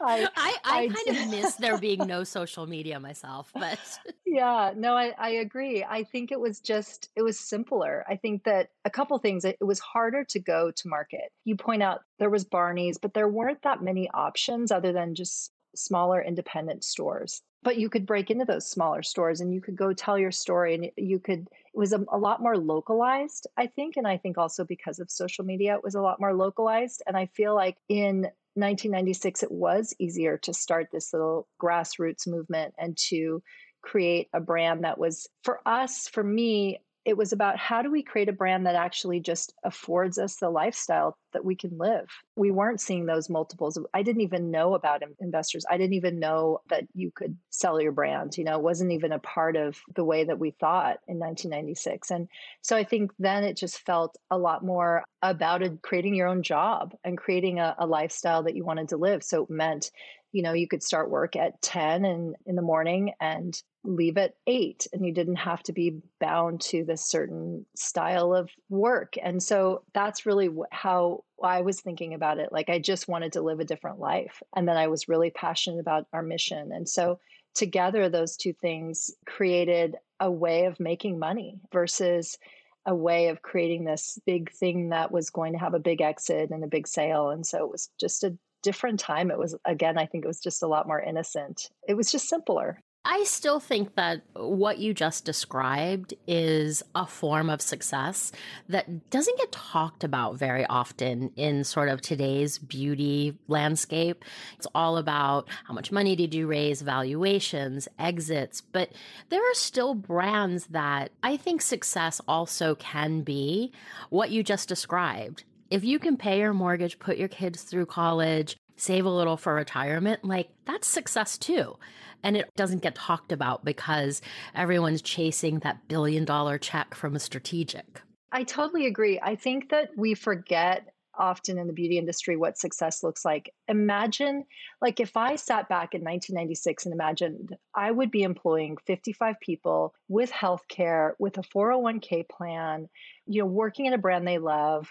I 0.00 0.28
I, 0.36 0.56
I, 0.64 0.78
I 0.84 0.88
kind 0.88 1.18
of 1.18 1.28
miss 1.28 1.56
there 1.56 1.76
being 1.76 2.06
no 2.06 2.22
social 2.22 2.68
media 2.68 3.00
myself. 3.00 3.50
But 3.52 3.80
yeah, 4.24 4.72
no, 4.76 4.96
I, 4.96 5.12
I 5.18 5.30
agree. 5.30 5.84
I 5.84 6.04
think 6.04 6.30
it 6.30 6.38
was 6.38 6.60
just 6.60 7.10
it 7.16 7.22
was 7.22 7.40
simpler. 7.40 8.04
I 8.08 8.14
think 8.14 8.44
that 8.44 8.68
a 8.84 8.90
couple 8.90 9.18
things. 9.18 9.44
It, 9.44 9.56
it 9.60 9.64
was 9.64 9.80
harder 9.80 10.22
to 10.22 10.38
go 10.38 10.70
to 10.70 10.88
market. 10.88 11.32
You 11.44 11.56
point 11.56 11.82
out 11.82 12.02
there 12.20 12.30
was 12.30 12.44
Barney's, 12.44 12.96
but 12.96 13.12
there 13.12 13.28
weren't 13.28 13.62
that 13.62 13.82
many 13.82 14.08
options 14.14 14.70
other 14.70 14.92
than 14.92 15.16
just 15.16 15.50
smaller 15.78 16.22
independent 16.22 16.84
stores. 16.84 17.42
But 17.62 17.76
you 17.76 17.88
could 17.90 18.06
break 18.06 18.30
into 18.30 18.44
those 18.44 18.68
smaller 18.68 19.02
stores 19.02 19.40
and 19.40 19.52
you 19.52 19.60
could 19.60 19.76
go 19.76 19.92
tell 19.92 20.18
your 20.18 20.30
story 20.30 20.74
and 20.74 20.90
you 20.96 21.18
could 21.18 21.48
it 21.50 21.78
was 21.78 21.92
a, 21.92 22.04
a, 22.10 22.18
lot 22.18 22.40
more 22.40 22.56
localized 22.56 23.46
i 23.56 23.66
think 23.66 23.96
and 23.96 24.06
i 24.06 24.16
think 24.16 24.38
also 24.38 24.64
because 24.64 24.98
of 25.00 25.10
social 25.10 25.44
media 25.44 25.74
it 25.74 25.84
was 25.84 25.94
a 25.94 26.00
lot 26.00 26.20
more 26.20 26.34
localized. 26.34 27.02
And 27.06 27.16
i 27.16 27.26
feel 27.26 27.54
like 27.54 27.76
in 27.88 28.22
1996 28.54 29.42
it 29.42 29.52
was 29.52 29.94
easier 29.98 30.38
to 30.38 30.54
start 30.54 30.88
this 30.92 31.12
little 31.12 31.46
grassroots 31.60 32.26
movement 32.26 32.74
and 32.78 32.96
to 32.96 33.42
create 33.82 34.28
a 34.32 34.40
brand 34.40 34.84
that 34.84 34.98
was 34.98 35.28
for 35.44 35.60
us 35.66 36.08
for 36.08 36.24
me 36.24 36.80
it 37.08 37.16
was 37.16 37.32
about 37.32 37.56
how 37.56 37.80
do 37.80 37.90
we 37.90 38.02
create 38.02 38.28
a 38.28 38.34
brand 38.34 38.66
that 38.66 38.74
actually 38.74 39.18
just 39.18 39.54
affords 39.64 40.18
us 40.18 40.36
the 40.36 40.50
lifestyle 40.50 41.16
that 41.32 41.42
we 41.42 41.56
can 41.56 41.78
live. 41.78 42.06
We 42.36 42.50
weren't 42.50 42.82
seeing 42.82 43.06
those 43.06 43.30
multiples. 43.30 43.78
I 43.94 44.02
didn't 44.02 44.20
even 44.20 44.50
know 44.50 44.74
about 44.74 45.02
investors. 45.18 45.64
I 45.70 45.78
didn't 45.78 45.94
even 45.94 46.18
know 46.18 46.60
that 46.68 46.84
you 46.92 47.10
could 47.10 47.34
sell 47.48 47.80
your 47.80 47.92
brand. 47.92 48.36
You 48.36 48.44
know, 48.44 48.56
it 48.56 48.62
wasn't 48.62 48.92
even 48.92 49.12
a 49.12 49.18
part 49.20 49.56
of 49.56 49.78
the 49.96 50.04
way 50.04 50.24
that 50.24 50.38
we 50.38 50.50
thought 50.50 50.98
in 51.08 51.18
1996. 51.18 52.10
And 52.10 52.28
so 52.60 52.76
I 52.76 52.84
think 52.84 53.10
then 53.18 53.42
it 53.42 53.56
just 53.56 53.78
felt 53.86 54.18
a 54.30 54.36
lot 54.36 54.62
more 54.62 55.02
about 55.22 55.62
creating 55.80 56.14
your 56.14 56.28
own 56.28 56.42
job 56.42 56.94
and 57.04 57.16
creating 57.16 57.58
a, 57.58 57.74
a 57.78 57.86
lifestyle 57.86 58.42
that 58.42 58.54
you 58.54 58.66
wanted 58.66 58.90
to 58.90 58.98
live. 58.98 59.24
So 59.24 59.44
it 59.44 59.50
meant 59.50 59.90
you 60.32 60.42
know 60.42 60.52
you 60.52 60.68
could 60.68 60.82
start 60.82 61.10
work 61.10 61.36
at 61.36 61.60
10 61.62 62.04
and 62.04 62.36
in 62.44 62.54
the 62.54 62.60
morning 62.60 63.12
and 63.18 63.62
leave 63.88 64.18
at 64.18 64.34
8 64.46 64.86
and 64.92 65.04
you 65.04 65.12
didn't 65.12 65.36
have 65.36 65.62
to 65.64 65.72
be 65.72 66.00
bound 66.20 66.60
to 66.60 66.84
this 66.84 67.02
certain 67.02 67.64
style 67.74 68.34
of 68.34 68.50
work 68.68 69.14
and 69.22 69.42
so 69.42 69.82
that's 69.94 70.26
really 70.26 70.50
how 70.70 71.24
I 71.42 71.62
was 71.62 71.80
thinking 71.80 72.14
about 72.14 72.38
it 72.38 72.52
like 72.52 72.68
I 72.68 72.78
just 72.78 73.08
wanted 73.08 73.32
to 73.32 73.42
live 73.42 73.60
a 73.60 73.64
different 73.64 73.98
life 73.98 74.42
and 74.54 74.68
then 74.68 74.76
I 74.76 74.88
was 74.88 75.08
really 75.08 75.30
passionate 75.30 75.80
about 75.80 76.06
our 76.12 76.22
mission 76.22 76.70
and 76.72 76.88
so 76.88 77.18
together 77.54 78.08
those 78.08 78.36
two 78.36 78.52
things 78.52 79.10
created 79.26 79.96
a 80.20 80.30
way 80.30 80.66
of 80.66 80.78
making 80.78 81.18
money 81.18 81.58
versus 81.72 82.38
a 82.84 82.94
way 82.94 83.28
of 83.28 83.42
creating 83.42 83.84
this 83.84 84.18
big 84.26 84.50
thing 84.52 84.90
that 84.90 85.10
was 85.10 85.30
going 85.30 85.52
to 85.52 85.58
have 85.58 85.74
a 85.74 85.80
big 85.80 86.00
exit 86.00 86.50
and 86.50 86.62
a 86.62 86.68
big 86.68 86.86
sale 86.86 87.30
and 87.30 87.46
so 87.46 87.64
it 87.64 87.70
was 87.70 87.88
just 87.98 88.22
a 88.22 88.36
different 88.62 89.00
time. 89.00 89.30
It 89.30 89.38
was, 89.38 89.54
again, 89.64 89.98
I 89.98 90.06
think 90.06 90.24
it 90.24 90.28
was 90.28 90.40
just 90.40 90.62
a 90.62 90.66
lot 90.66 90.86
more 90.86 91.00
innocent. 91.00 91.70
It 91.86 91.94
was 91.94 92.10
just 92.10 92.28
simpler. 92.28 92.82
I 93.10 93.24
still 93.24 93.58
think 93.58 93.94
that 93.94 94.20
what 94.34 94.76
you 94.76 94.92
just 94.92 95.24
described 95.24 96.12
is 96.26 96.82
a 96.94 97.06
form 97.06 97.48
of 97.48 97.62
success 97.62 98.32
that 98.68 99.08
doesn't 99.08 99.38
get 99.38 99.50
talked 99.50 100.04
about 100.04 100.36
very 100.36 100.66
often 100.66 101.32
in 101.34 101.64
sort 101.64 101.88
of 101.88 102.02
today's 102.02 102.58
beauty 102.58 103.34
landscape. 103.48 104.26
It's 104.58 104.66
all 104.74 104.98
about 104.98 105.48
how 105.64 105.72
much 105.72 105.90
money 105.90 106.16
did 106.16 106.34
you 106.34 106.46
raise, 106.46 106.82
valuations, 106.82 107.88
exits, 107.98 108.60
but 108.60 108.90
there 109.30 109.40
are 109.40 109.54
still 109.54 109.94
brands 109.94 110.66
that 110.66 111.10
I 111.22 111.38
think 111.38 111.62
success 111.62 112.20
also 112.28 112.74
can 112.74 113.22
be 113.22 113.72
what 114.10 114.28
you 114.28 114.42
just 114.42 114.68
described. 114.68 115.44
If 115.70 115.82
you 115.82 115.98
can 115.98 116.18
pay 116.18 116.40
your 116.40 116.52
mortgage, 116.52 116.98
put 116.98 117.16
your 117.16 117.28
kids 117.28 117.62
through 117.62 117.86
college, 117.86 118.58
save 118.78 119.04
a 119.04 119.10
little 119.10 119.36
for 119.36 119.54
retirement, 119.54 120.24
like 120.24 120.48
that's 120.64 120.88
success 120.88 121.36
too. 121.36 121.76
And 122.22 122.36
it 122.36 122.50
doesn't 122.56 122.82
get 122.82 122.94
talked 122.94 123.32
about 123.32 123.64
because 123.64 124.22
everyone's 124.54 125.02
chasing 125.02 125.60
that 125.60 125.86
billion 125.88 126.24
dollar 126.24 126.58
check 126.58 126.94
from 126.94 127.14
a 127.14 127.20
strategic. 127.20 128.00
I 128.32 128.44
totally 128.44 128.86
agree. 128.86 129.20
I 129.22 129.36
think 129.36 129.70
that 129.70 129.90
we 129.96 130.14
forget 130.14 130.88
often 131.18 131.58
in 131.58 131.66
the 131.66 131.72
beauty 131.72 131.98
industry 131.98 132.36
what 132.36 132.58
success 132.58 133.02
looks 133.02 133.24
like. 133.24 133.52
Imagine, 133.66 134.44
like, 134.80 135.00
if 135.00 135.16
I 135.16 135.36
sat 135.36 135.68
back 135.68 135.94
in 135.94 136.02
1996 136.02 136.86
and 136.86 136.94
imagined 136.94 137.56
I 137.74 137.90
would 137.90 138.10
be 138.10 138.22
employing 138.22 138.76
55 138.86 139.36
people 139.40 139.94
with 140.08 140.30
healthcare, 140.30 141.12
with 141.18 141.38
a 141.38 141.42
401k 141.42 142.28
plan, 142.28 142.88
you 143.26 143.42
know, 143.42 143.46
working 143.46 143.86
in 143.86 143.92
a 143.92 143.98
brand 143.98 144.26
they 144.26 144.38
love, 144.38 144.88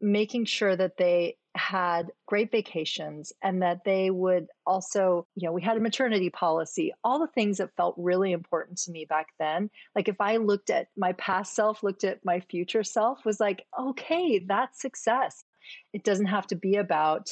making 0.00 0.44
sure 0.44 0.74
that 0.74 0.96
they 0.96 1.36
had 1.54 2.10
great 2.26 2.50
vacations 2.50 3.32
and 3.42 3.62
that 3.62 3.84
they 3.84 4.10
would 4.10 4.48
also, 4.66 5.26
you 5.36 5.46
know, 5.46 5.52
we 5.52 5.62
had 5.62 5.76
a 5.76 5.80
maternity 5.80 6.30
policy, 6.30 6.92
all 7.04 7.20
the 7.20 7.28
things 7.28 7.58
that 7.58 7.76
felt 7.76 7.94
really 7.96 8.32
important 8.32 8.78
to 8.78 8.90
me 8.90 9.04
back 9.04 9.28
then. 9.38 9.70
Like 9.94 10.08
if 10.08 10.20
I 10.20 10.38
looked 10.38 10.70
at 10.70 10.88
my 10.96 11.12
past 11.12 11.54
self, 11.54 11.82
looked 11.82 12.04
at 12.04 12.24
my 12.24 12.40
future 12.40 12.82
self, 12.82 13.24
was 13.24 13.38
like, 13.38 13.66
okay, 13.78 14.40
that's 14.40 14.80
success. 14.80 15.44
It 15.92 16.02
doesn't 16.02 16.26
have 16.26 16.46
to 16.48 16.56
be 16.56 16.76
about 16.76 17.30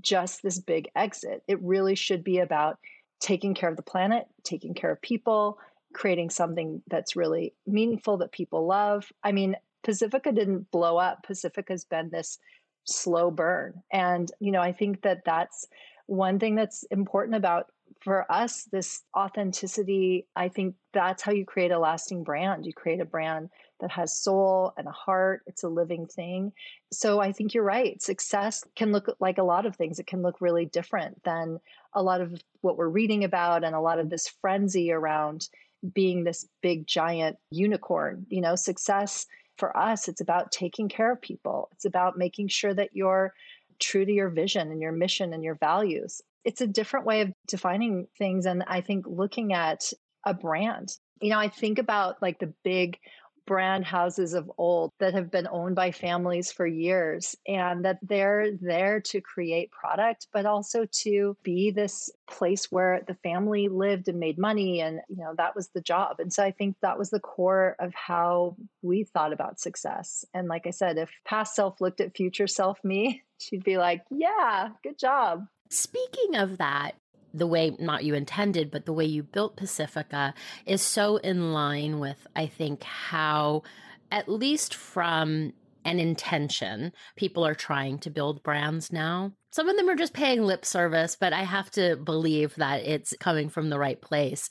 just 0.00 0.42
this 0.42 0.58
big 0.58 0.90
exit. 0.96 1.42
It 1.46 1.62
really 1.62 1.94
should 1.94 2.24
be 2.24 2.38
about 2.38 2.78
taking 3.20 3.54
care 3.54 3.70
of 3.70 3.76
the 3.76 3.82
planet, 3.82 4.26
taking 4.42 4.74
care 4.74 4.90
of 4.90 5.00
people, 5.00 5.58
creating 5.92 6.30
something 6.30 6.82
that's 6.88 7.14
really 7.14 7.54
meaningful 7.66 8.16
that 8.18 8.32
people 8.32 8.66
love. 8.66 9.12
I 9.22 9.30
mean, 9.30 9.56
Pacifica 9.84 10.32
didn't 10.32 10.70
blow 10.70 10.96
up. 10.96 11.22
Pacifica's 11.22 11.84
been 11.84 12.10
this 12.10 12.38
slow 12.84 13.30
burn. 13.30 13.82
And, 13.92 14.30
you 14.40 14.52
know, 14.52 14.60
I 14.60 14.72
think 14.72 15.02
that 15.02 15.24
that's 15.24 15.66
one 16.06 16.38
thing 16.38 16.54
that's 16.54 16.82
important 16.84 17.36
about 17.36 17.70
for 18.00 18.30
us 18.32 18.64
this 18.72 19.02
authenticity 19.16 20.26
i 20.34 20.48
think 20.48 20.74
that's 20.92 21.22
how 21.22 21.32
you 21.32 21.44
create 21.44 21.70
a 21.70 21.78
lasting 21.78 22.22
brand. 22.22 22.66
You 22.66 22.72
create 22.72 23.00
a 23.00 23.04
brand 23.04 23.48
that 23.80 23.90
has 23.90 24.16
soul 24.16 24.72
and 24.76 24.86
a 24.86 24.92
heart. 24.92 25.42
It's 25.46 25.64
a 25.64 25.68
living 25.68 26.06
thing. 26.06 26.52
So 26.92 27.20
i 27.20 27.32
think 27.32 27.54
you're 27.54 27.64
right. 27.64 28.00
Success 28.00 28.64
can 28.76 28.92
look 28.92 29.16
like 29.20 29.38
a 29.38 29.42
lot 29.42 29.66
of 29.66 29.76
things. 29.76 29.98
It 29.98 30.06
can 30.06 30.22
look 30.22 30.40
really 30.40 30.66
different 30.66 31.22
than 31.24 31.58
a 31.94 32.02
lot 32.02 32.20
of 32.20 32.40
what 32.60 32.76
we're 32.76 32.88
reading 32.88 33.24
about 33.24 33.64
and 33.64 33.74
a 33.74 33.80
lot 33.80 33.98
of 33.98 34.10
this 34.10 34.28
frenzy 34.28 34.92
around 34.92 35.48
being 35.94 36.22
this 36.22 36.46
big 36.62 36.86
giant 36.86 37.36
unicorn. 37.50 38.26
You 38.28 38.42
know 38.42 38.54
success 38.54 39.26
for 39.62 39.76
us, 39.76 40.08
it's 40.08 40.20
about 40.20 40.50
taking 40.50 40.88
care 40.88 41.12
of 41.12 41.22
people. 41.22 41.68
It's 41.70 41.84
about 41.84 42.18
making 42.18 42.48
sure 42.48 42.74
that 42.74 42.90
you're 42.94 43.32
true 43.78 44.04
to 44.04 44.10
your 44.10 44.28
vision 44.28 44.72
and 44.72 44.82
your 44.82 44.90
mission 44.90 45.32
and 45.32 45.44
your 45.44 45.54
values. 45.54 46.20
It's 46.44 46.60
a 46.60 46.66
different 46.66 47.06
way 47.06 47.20
of 47.20 47.32
defining 47.46 48.08
things. 48.18 48.44
And 48.44 48.64
I 48.66 48.80
think 48.80 49.06
looking 49.06 49.52
at 49.52 49.84
a 50.26 50.34
brand, 50.34 50.96
you 51.20 51.30
know, 51.30 51.38
I 51.38 51.46
think 51.46 51.78
about 51.78 52.20
like 52.20 52.40
the 52.40 52.52
big 52.64 52.98
brand 53.46 53.84
houses 53.84 54.34
of 54.34 54.50
old 54.58 54.92
that 54.98 55.14
have 55.14 55.30
been 55.30 55.48
owned 55.50 55.74
by 55.74 55.90
families 55.90 56.52
for 56.52 56.66
years 56.66 57.36
and 57.46 57.84
that 57.84 57.98
they're 58.02 58.52
there 58.60 59.00
to 59.00 59.20
create 59.20 59.70
product 59.70 60.28
but 60.32 60.46
also 60.46 60.86
to 60.92 61.36
be 61.42 61.70
this 61.70 62.10
place 62.28 62.70
where 62.70 63.02
the 63.06 63.14
family 63.14 63.68
lived 63.68 64.08
and 64.08 64.18
made 64.18 64.38
money 64.38 64.80
and 64.80 65.00
you 65.08 65.16
know 65.16 65.34
that 65.36 65.54
was 65.54 65.68
the 65.68 65.80
job. 65.80 66.16
And 66.18 66.32
so 66.32 66.42
i 66.42 66.50
think 66.50 66.76
that 66.82 66.98
was 66.98 67.10
the 67.10 67.20
core 67.20 67.76
of 67.78 67.92
how 67.94 68.56
we 68.82 69.04
thought 69.04 69.32
about 69.32 69.60
success. 69.60 70.24
And 70.34 70.48
like 70.48 70.66
i 70.66 70.70
said 70.70 70.98
if 70.98 71.10
past 71.24 71.54
self 71.54 71.80
looked 71.80 72.00
at 72.00 72.16
future 72.16 72.46
self 72.46 72.82
me 72.84 73.22
she'd 73.38 73.64
be 73.64 73.78
like 73.78 74.02
yeah 74.10 74.70
good 74.82 74.98
job. 74.98 75.46
Speaking 75.70 76.36
of 76.36 76.58
that, 76.58 76.92
the 77.34 77.46
way 77.46 77.74
not 77.78 78.04
you 78.04 78.14
intended, 78.14 78.70
but 78.70 78.86
the 78.86 78.92
way 78.92 79.04
you 79.04 79.22
built 79.22 79.56
Pacifica 79.56 80.34
is 80.66 80.82
so 80.82 81.16
in 81.16 81.52
line 81.52 81.98
with, 81.98 82.26
I 82.36 82.46
think, 82.46 82.82
how, 82.82 83.62
at 84.10 84.28
least 84.28 84.74
from 84.74 85.52
an 85.84 85.98
intention, 85.98 86.92
people 87.16 87.44
are 87.44 87.54
trying 87.54 87.98
to 87.98 88.10
build 88.10 88.42
brands 88.42 88.92
now. 88.92 89.32
Some 89.50 89.68
of 89.68 89.76
them 89.76 89.90
are 89.90 89.96
just 89.96 90.14
paying 90.14 90.44
lip 90.44 90.64
service, 90.64 91.16
but 91.18 91.32
I 91.34 91.42
have 91.42 91.70
to 91.72 91.96
believe 91.96 92.54
that 92.54 92.86
it's 92.86 93.12
coming 93.20 93.50
from 93.50 93.68
the 93.68 93.78
right 93.78 94.00
place. 94.00 94.48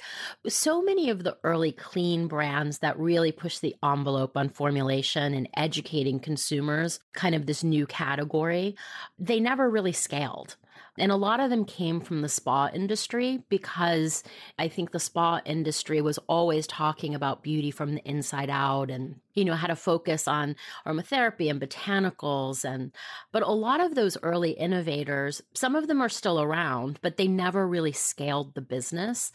So 0.47 0.81
many 0.81 1.09
of 1.09 1.23
the 1.23 1.37
early 1.43 1.71
clean 1.71 2.27
brands 2.27 2.79
that 2.79 2.99
really 2.99 3.31
push 3.31 3.59
the 3.59 3.75
envelope 3.83 4.37
on 4.37 4.49
formulation 4.49 5.33
and 5.33 5.49
educating 5.55 6.19
consumers, 6.19 6.99
kind 7.13 7.33
of 7.33 7.45
this 7.47 7.63
new 7.63 7.87
category, 7.87 8.75
they 9.17 9.39
never 9.39 9.69
really 9.69 9.93
scaled. 9.93 10.55
And 10.97 11.11
a 11.11 11.15
lot 11.15 11.39
of 11.39 11.49
them 11.49 11.63
came 11.63 12.01
from 12.01 12.21
the 12.21 12.29
spa 12.29 12.69
industry 12.73 13.43
because 13.49 14.23
I 14.59 14.67
think 14.67 14.91
the 14.91 14.99
spa 14.99 15.41
industry 15.45 16.01
was 16.01 16.17
always 16.27 16.67
talking 16.67 17.15
about 17.15 17.43
beauty 17.43 17.71
from 17.71 17.95
the 17.95 18.01
inside 18.07 18.49
out 18.49 18.91
and, 18.91 19.15
you 19.33 19.45
know, 19.45 19.53
had 19.53 19.69
a 19.69 19.75
focus 19.75 20.27
on 20.27 20.55
aromatherapy 20.85 21.49
and 21.49 21.61
botanicals. 21.61 22.63
And, 22.63 22.91
but 23.31 23.43
a 23.43 23.51
lot 23.51 23.79
of 23.81 23.95
those 23.95 24.17
early 24.23 24.51
innovators, 24.51 25.41
some 25.53 25.75
of 25.75 25.87
them 25.87 26.01
are 26.01 26.09
still 26.09 26.41
around, 26.41 26.99
but 27.01 27.17
they 27.17 27.27
never 27.27 27.67
really 27.67 27.91
scaled 27.91 28.53
the 28.53 28.61
business. 28.61 29.31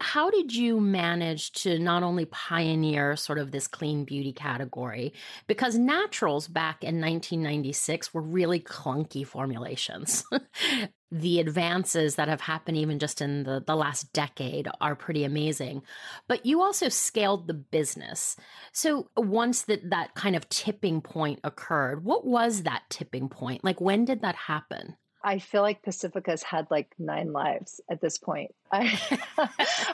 How 0.00 0.30
did 0.30 0.54
you 0.54 0.80
manage 0.80 1.52
to 1.62 1.78
not 1.78 2.02
only 2.02 2.24
pioneer 2.26 3.16
sort 3.16 3.38
of 3.38 3.50
this 3.50 3.66
clean 3.66 4.04
beauty 4.04 4.32
category? 4.32 5.12
Because 5.46 5.76
naturals 5.76 6.48
back 6.48 6.82
in 6.82 7.00
1996 7.00 8.14
were 8.14 8.22
really 8.22 8.60
clunky 8.60 9.26
formulations. 9.26 10.24
the 11.12 11.40
advances 11.40 12.14
that 12.14 12.28
have 12.28 12.40
happened 12.40 12.78
even 12.78 12.98
just 12.98 13.20
in 13.20 13.42
the, 13.42 13.62
the 13.64 13.76
last 13.76 14.10
decade 14.14 14.66
are 14.80 14.96
pretty 14.96 15.24
amazing. 15.24 15.82
But 16.26 16.46
you 16.46 16.62
also 16.62 16.88
scaled 16.88 17.46
the 17.46 17.54
business. 17.54 18.34
So 18.72 19.10
once 19.14 19.62
that, 19.62 19.90
that 19.90 20.14
kind 20.14 20.34
of 20.34 20.48
tipping 20.48 21.02
point 21.02 21.40
occurred, 21.44 22.02
what 22.02 22.24
was 22.24 22.62
that 22.62 22.84
tipping 22.88 23.28
point? 23.28 23.62
Like 23.62 23.78
when 23.78 24.06
did 24.06 24.22
that 24.22 24.36
happen? 24.36 24.96
I 25.22 25.38
feel 25.38 25.60
like 25.60 25.82
Pacifica's 25.82 26.42
had 26.42 26.66
like 26.70 26.94
nine 26.98 27.32
lives 27.32 27.80
at 27.90 28.00
this 28.00 28.16
point. 28.16 28.54
I, 28.72 28.98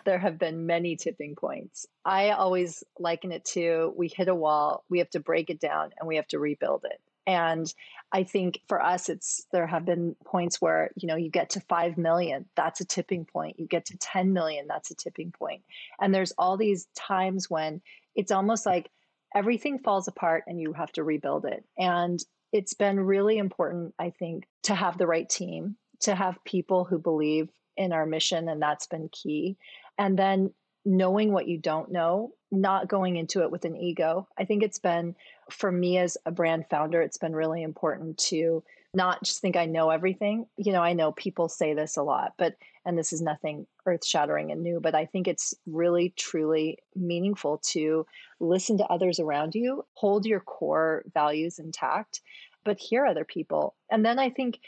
there 0.04 0.18
have 0.20 0.38
been 0.38 0.66
many 0.66 0.94
tipping 0.94 1.34
points. 1.34 1.86
I 2.04 2.30
always 2.30 2.84
liken 2.98 3.32
it 3.32 3.44
to 3.46 3.92
we 3.96 4.06
hit 4.06 4.28
a 4.28 4.34
wall, 4.34 4.84
we 4.88 4.98
have 4.98 5.10
to 5.10 5.20
break 5.20 5.50
it 5.50 5.60
down, 5.60 5.90
and 5.98 6.06
we 6.06 6.16
have 6.16 6.28
to 6.28 6.38
rebuild 6.38 6.84
it. 6.84 7.00
And 7.28 7.72
I 8.10 8.24
think 8.24 8.62
for 8.68 8.82
us, 8.82 9.10
it's 9.10 9.44
there 9.52 9.66
have 9.66 9.84
been 9.84 10.16
points 10.24 10.62
where 10.62 10.90
you 10.96 11.06
know 11.06 11.16
you 11.16 11.28
get 11.28 11.50
to 11.50 11.60
five 11.60 11.98
million, 11.98 12.46
that's 12.56 12.80
a 12.80 12.86
tipping 12.86 13.26
point. 13.26 13.60
You 13.60 13.66
get 13.66 13.84
to 13.86 13.98
ten 13.98 14.32
million, 14.32 14.66
that's 14.66 14.90
a 14.90 14.94
tipping 14.94 15.30
point. 15.30 15.62
And 16.00 16.14
there's 16.14 16.32
all 16.38 16.56
these 16.56 16.86
times 16.96 17.50
when 17.50 17.82
it's 18.16 18.32
almost 18.32 18.64
like 18.64 18.90
everything 19.34 19.78
falls 19.78 20.08
apart 20.08 20.44
and 20.46 20.58
you 20.58 20.72
have 20.72 20.90
to 20.92 21.04
rebuild 21.04 21.44
it. 21.44 21.64
And 21.76 22.18
it's 22.50 22.72
been 22.72 22.98
really 22.98 23.36
important, 23.36 23.94
I 23.98 24.08
think, 24.08 24.46
to 24.62 24.74
have 24.74 24.96
the 24.96 25.06
right 25.06 25.28
team, 25.28 25.76
to 26.00 26.14
have 26.14 26.42
people 26.44 26.86
who 26.86 26.98
believe 26.98 27.50
in 27.76 27.92
our 27.92 28.06
mission, 28.06 28.48
and 28.48 28.62
that's 28.62 28.86
been 28.86 29.10
key. 29.10 29.58
And 29.98 30.18
then 30.18 30.54
knowing 30.86 31.30
what 31.30 31.46
you 31.46 31.58
don't 31.58 31.92
know, 31.92 32.32
not 32.50 32.88
going 32.88 33.16
into 33.16 33.42
it 33.42 33.50
with 33.50 33.64
an 33.64 33.76
ego. 33.76 34.26
I 34.38 34.44
think 34.44 34.62
it's 34.62 34.78
been, 34.78 35.14
for 35.50 35.70
me 35.70 35.98
as 35.98 36.16
a 36.24 36.30
brand 36.30 36.66
founder, 36.70 37.02
it's 37.02 37.18
been 37.18 37.34
really 37.34 37.62
important 37.62 38.18
to 38.28 38.62
not 38.94 39.22
just 39.22 39.40
think 39.40 39.56
I 39.56 39.66
know 39.66 39.90
everything. 39.90 40.46
You 40.56 40.72
know, 40.72 40.82
I 40.82 40.94
know 40.94 41.12
people 41.12 41.48
say 41.48 41.74
this 41.74 41.96
a 41.96 42.02
lot, 42.02 42.32
but, 42.38 42.56
and 42.86 42.96
this 42.96 43.12
is 43.12 43.20
nothing 43.20 43.66
earth 43.84 44.04
shattering 44.04 44.50
and 44.50 44.62
new, 44.62 44.80
but 44.80 44.94
I 44.94 45.04
think 45.04 45.28
it's 45.28 45.54
really, 45.66 46.14
truly 46.16 46.78
meaningful 46.96 47.58
to 47.72 48.06
listen 48.40 48.78
to 48.78 48.86
others 48.86 49.20
around 49.20 49.54
you, 49.54 49.84
hold 49.94 50.24
your 50.24 50.40
core 50.40 51.04
values 51.12 51.58
intact, 51.58 52.22
but 52.64 52.78
hear 52.78 53.04
other 53.04 53.24
people. 53.24 53.74
And 53.90 54.04
then 54.04 54.18
I 54.18 54.30
think 54.30 54.60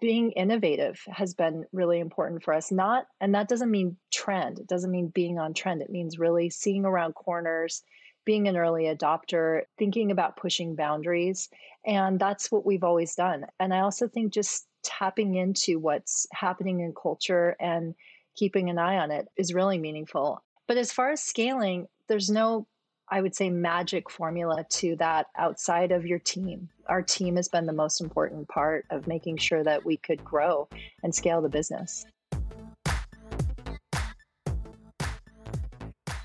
being 0.00 0.32
innovative 0.32 1.00
has 1.08 1.34
been 1.34 1.64
really 1.72 1.98
important 1.98 2.42
for 2.42 2.54
us 2.54 2.70
not 2.70 3.06
and 3.20 3.34
that 3.34 3.48
doesn't 3.48 3.70
mean 3.70 3.96
trend 4.12 4.58
it 4.58 4.66
doesn't 4.66 4.90
mean 4.90 5.08
being 5.08 5.38
on 5.38 5.54
trend 5.54 5.82
it 5.82 5.90
means 5.90 6.18
really 6.18 6.50
seeing 6.50 6.84
around 6.84 7.14
corners 7.14 7.82
being 8.24 8.46
an 8.46 8.56
early 8.56 8.84
adopter 8.84 9.62
thinking 9.78 10.10
about 10.10 10.36
pushing 10.36 10.74
boundaries 10.74 11.48
and 11.86 12.18
that's 12.20 12.50
what 12.52 12.66
we've 12.66 12.84
always 12.84 13.14
done 13.14 13.46
and 13.58 13.74
i 13.74 13.80
also 13.80 14.06
think 14.08 14.32
just 14.32 14.66
tapping 14.82 15.34
into 15.34 15.78
what's 15.78 16.26
happening 16.32 16.80
in 16.80 16.94
culture 16.94 17.56
and 17.60 17.94
keeping 18.38 18.70
an 18.70 18.78
eye 18.78 18.98
on 18.98 19.10
it 19.10 19.28
is 19.36 19.52
really 19.52 19.78
meaningful. 19.78 20.42
But 20.66 20.76
as 20.76 20.92
far 20.92 21.10
as 21.10 21.22
scaling, 21.22 21.88
there's 22.08 22.30
no, 22.30 22.66
I 23.10 23.22
would 23.22 23.34
say, 23.34 23.48
magic 23.48 24.10
formula 24.10 24.66
to 24.68 24.96
that 24.96 25.28
outside 25.36 25.92
of 25.92 26.04
your 26.04 26.18
team. 26.18 26.68
Our 26.86 27.02
team 27.02 27.36
has 27.36 27.48
been 27.48 27.66
the 27.66 27.72
most 27.72 28.00
important 28.00 28.48
part 28.48 28.84
of 28.90 29.06
making 29.06 29.38
sure 29.38 29.64
that 29.64 29.84
we 29.84 29.96
could 29.96 30.24
grow 30.24 30.68
and 31.02 31.14
scale 31.14 31.40
the 31.40 31.48
business. 31.48 32.04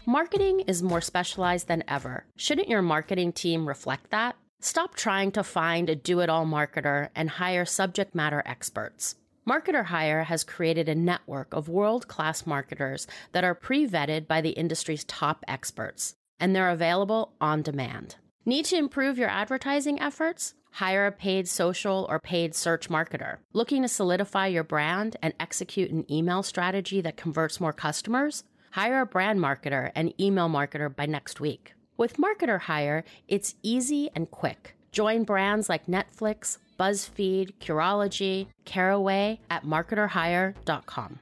Marketing 0.06 0.60
is 0.62 0.84
more 0.84 1.00
specialized 1.00 1.70
than 1.70 1.84
ever. 1.88 2.26
Shouldn't 2.36 2.68
your 2.68 2.82
marketing 2.82 3.32
team 3.32 3.68
reflect 3.68 4.12
that? 4.12 4.36
Stop 4.60 4.96
trying 4.96 5.32
to 5.32 5.44
find 5.44 5.90
a 5.90 5.96
do 5.96 6.20
it 6.20 6.30
all 6.30 6.46
marketer 6.46 7.10
and 7.16 7.30
hire 7.30 7.66
subject 7.66 8.14
matter 8.14 8.44
experts. 8.46 9.16
Marketer 9.48 9.86
Hire 9.86 10.24
has 10.24 10.44
created 10.44 10.88
a 10.88 10.96
network 10.96 11.54
of 11.54 11.68
world 11.68 12.08
class 12.08 12.46
marketers 12.46 13.08
that 13.34 13.44
are 13.44 13.56
pre 13.56 13.88
vetted 13.88 14.26
by 14.28 14.40
the 14.40 14.52
industry's 14.52 15.04
top 15.04 15.44
experts, 15.50 16.16
and 16.40 16.56
they're 16.56 16.70
available 16.70 17.34
on 17.40 17.62
demand. 17.62 18.16
Need 18.46 18.66
to 18.66 18.78
improve 18.78 19.18
your 19.18 19.30
advertising 19.30 20.02
efforts? 20.02 20.54
Hire 20.72 21.06
a 21.06 21.12
paid 21.12 21.48
social 21.48 22.08
or 22.10 22.20
paid 22.20 22.56
search 22.56 22.90
marketer. 22.90 23.38
Looking 23.54 23.84
to 23.84 23.88
solidify 23.88 24.48
your 24.48 24.64
brand 24.64 25.18
and 25.22 25.34
execute 25.40 25.92
an 25.92 26.12
email 26.12 26.44
strategy 26.44 27.00
that 27.02 27.16
converts 27.16 27.62
more 27.62 27.74
customers? 27.74 28.44
Hire 28.72 29.02
a 29.02 29.06
brand 29.06 29.40
marketer 29.40 29.92
and 29.94 30.20
email 30.20 30.50
marketer 30.50 30.94
by 30.94 31.06
next 31.06 31.40
week. 31.40 31.74
With 31.96 32.18
Marketer 32.18 32.62
Hire, 32.62 33.04
it's 33.28 33.56
easy 33.62 34.10
and 34.16 34.32
quick. 34.32 34.76
Join 34.92 35.24
brands 35.24 35.70
like 35.70 35.86
Netflix, 35.86 36.58
BuzzFeed, 36.80 37.54
Curology, 37.62 38.48
Caraway 38.66 39.40
at 39.50 39.64
marketerhire.com. 39.64 41.20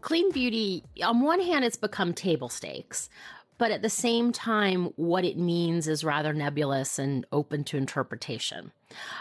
Clean 0.00 0.30
beauty, 0.32 0.84
on 1.02 1.22
one 1.22 1.40
hand, 1.40 1.64
it's 1.64 1.76
become 1.76 2.14
table 2.14 2.48
stakes, 2.48 3.10
but 3.58 3.70
at 3.70 3.82
the 3.82 3.90
same 3.90 4.32
time, 4.32 4.86
what 4.96 5.22
it 5.24 5.36
means 5.36 5.86
is 5.86 6.02
rather 6.02 6.32
nebulous 6.32 6.98
and 6.98 7.26
open 7.30 7.62
to 7.64 7.76
interpretation. 7.76 8.72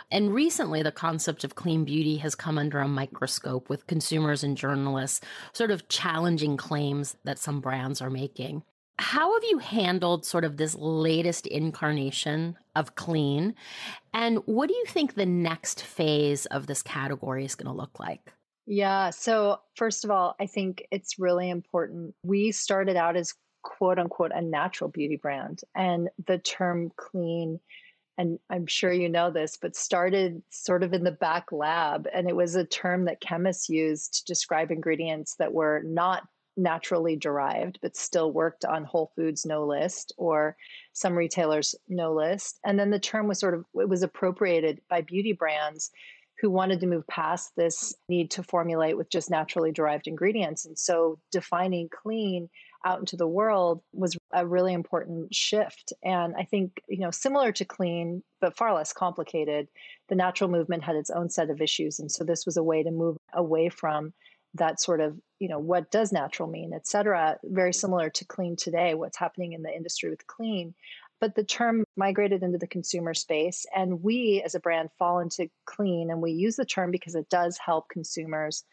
And 0.10 0.34
recently, 0.34 0.82
the 0.82 0.94
concept 0.94 1.44
of 1.44 1.56
clean 1.56 1.84
beauty 1.84 2.16
has 2.18 2.36
come 2.36 2.58
under 2.58 2.80
a 2.80 2.88
microscope 2.88 3.70
with 3.70 3.88
consumers 3.88 4.42
and 4.42 4.56
journalists 4.56 5.20
sort 5.52 5.72
of 5.72 5.90
challenging 5.90 6.56
claims 6.56 7.18
that 7.26 7.38
some 7.38 7.60
brands 7.60 8.02
are 8.02 8.10
making. 8.10 8.64
How 8.98 9.34
have 9.34 9.44
you 9.50 9.58
handled 9.58 10.26
sort 10.26 10.46
of 10.46 10.56
this 10.56 10.76
latest 10.76 11.46
incarnation 11.48 12.58
of 12.76 12.96
clean? 12.96 13.56
And 14.14 14.40
what 14.46 14.70
do 14.70 14.76
you 14.76 14.86
think 14.86 15.14
the 15.14 15.26
next 15.26 15.82
phase 15.82 16.46
of 16.46 16.68
this 16.68 16.82
category 16.82 17.44
is 17.44 17.56
going 17.56 17.68
to 17.68 17.78
look 17.78 18.00
like? 18.00 18.34
Yeah. 18.72 19.10
So, 19.10 19.62
first 19.76 20.06
of 20.06 20.12
all, 20.12 20.36
I 20.40 20.46
think 20.46 20.86
it's 20.92 21.18
really 21.18 21.50
important. 21.50 22.14
We 22.24 22.52
started 22.52 22.96
out 22.96 23.16
as 23.18 23.34
quote 23.64 23.98
unquote 23.98 24.32
a 24.32 24.42
natural 24.42 24.92
beauty 24.92 25.16
brand, 25.16 25.62
and 25.76 26.10
the 26.28 26.38
term 26.38 26.92
clean 26.96 27.60
and 28.20 28.38
I'm 28.50 28.68
sure 28.68 28.92
you 28.92 29.08
know 29.08 29.32
this, 29.32 29.58
but 29.60 29.78
started 29.78 30.44
sort 30.50 30.84
of 30.84 30.94
in 30.94 31.06
the 31.06 31.12
back 31.12 31.54
lab. 31.54 32.06
And 32.14 32.28
it 32.28 32.36
was 32.36 32.54
a 32.54 32.66
term 32.66 33.06
that 33.06 33.22
chemists 33.22 33.70
used 33.70 34.14
to 34.16 34.26
describe 34.26 34.72
ingredients 34.72 35.36
that 35.36 35.54
were 35.54 35.82
not 35.86 36.28
naturally 36.58 37.16
derived, 37.16 37.80
but 37.82 37.96
still 37.96 38.34
worked 38.34 38.66
on 38.66 38.84
Whole 38.84 39.14
Foods 39.16 39.46
no 39.46 39.66
list 39.66 40.12
or 40.18 40.58
some 40.92 41.18
retailers 41.18 41.76
no 41.88 42.14
list. 42.14 42.60
And 42.66 42.78
then 42.78 42.90
the 42.90 43.00
term 43.00 43.30
was 43.30 43.40
sort 43.40 43.54
of 43.54 43.64
it 43.76 43.88
was 43.88 44.04
appropriated 44.04 44.82
by 44.90 45.00
beauty 45.00 45.32
brands 45.32 45.90
who 46.40 46.50
wanted 46.50 46.80
to 46.80 46.88
move 46.88 47.06
past 47.08 47.56
this 47.56 47.94
need 48.08 48.32
to 48.32 48.44
formulate 48.44 48.98
with 48.98 49.10
just 49.10 49.30
naturally 49.30 49.72
derived 49.72 50.08
ingredients. 50.08 50.66
And 50.66 50.78
so 50.78 51.20
defining 51.32 51.90
clean 51.90 52.50
out 52.86 53.00
into 53.00 53.18
the 53.18 53.28
world 53.28 53.82
was 53.92 54.18
a 54.32 54.48
really 54.48 54.74
important 54.74 55.36
shift. 55.36 55.92
And 56.02 56.34
I 56.38 56.44
think, 56.44 56.82
you 56.88 57.00
know, 57.00 57.12
similar 57.12 57.52
to 57.52 57.66
clean, 57.66 58.24
but 58.40 58.56
far 58.56 58.74
less 58.74 58.94
complicated, 58.94 59.68
the 60.08 60.16
natural 60.16 60.50
movement 60.50 60.84
had 60.84 60.96
its 60.96 61.10
own 61.10 61.30
set 61.30 61.50
of 61.50 61.62
issues. 61.62 62.00
And 62.00 62.10
so 62.10 62.24
this 62.24 62.46
was 62.46 62.56
a 62.56 62.64
way 62.64 62.84
to 62.84 62.92
move 62.92 63.18
away 63.34 63.68
from 63.68 64.14
that 64.56 64.80
sort 64.80 65.00
of 65.00 65.16
you 65.40 65.48
know 65.48 65.60
what 65.60 65.92
does 65.92 66.12
natural 66.12 66.50
mean 66.50 66.74
et 66.74 66.88
cetera 66.88 67.38
very 67.44 67.74
similar 67.74 68.10
to 68.10 68.26
clean 68.26 68.56
today 68.56 68.94
what's 68.94 69.18
happening 69.18 69.54
in 69.54 69.62
the 69.62 69.72
industry 69.72 70.10
with 70.10 70.26
clean 70.28 70.74
but 71.20 71.36
the 71.36 71.44
term 71.44 71.84
migrated 71.96 72.44
into 72.44 72.58
the 72.58 72.68
consumer 72.68 73.14
space 73.14 73.66
and 73.76 74.02
we 74.04 74.42
as 74.44 74.56
a 74.56 74.60
brand 74.60 74.90
fall 74.98 75.20
into 75.20 75.50
clean 75.66 76.10
and 76.12 76.22
we 76.22 76.32
use 76.32 76.56
the 76.56 76.66
term 76.66 76.92
because 76.92 77.16
it 77.16 77.30
does 77.30 77.58
help 77.58 77.90
consumers 77.90 78.64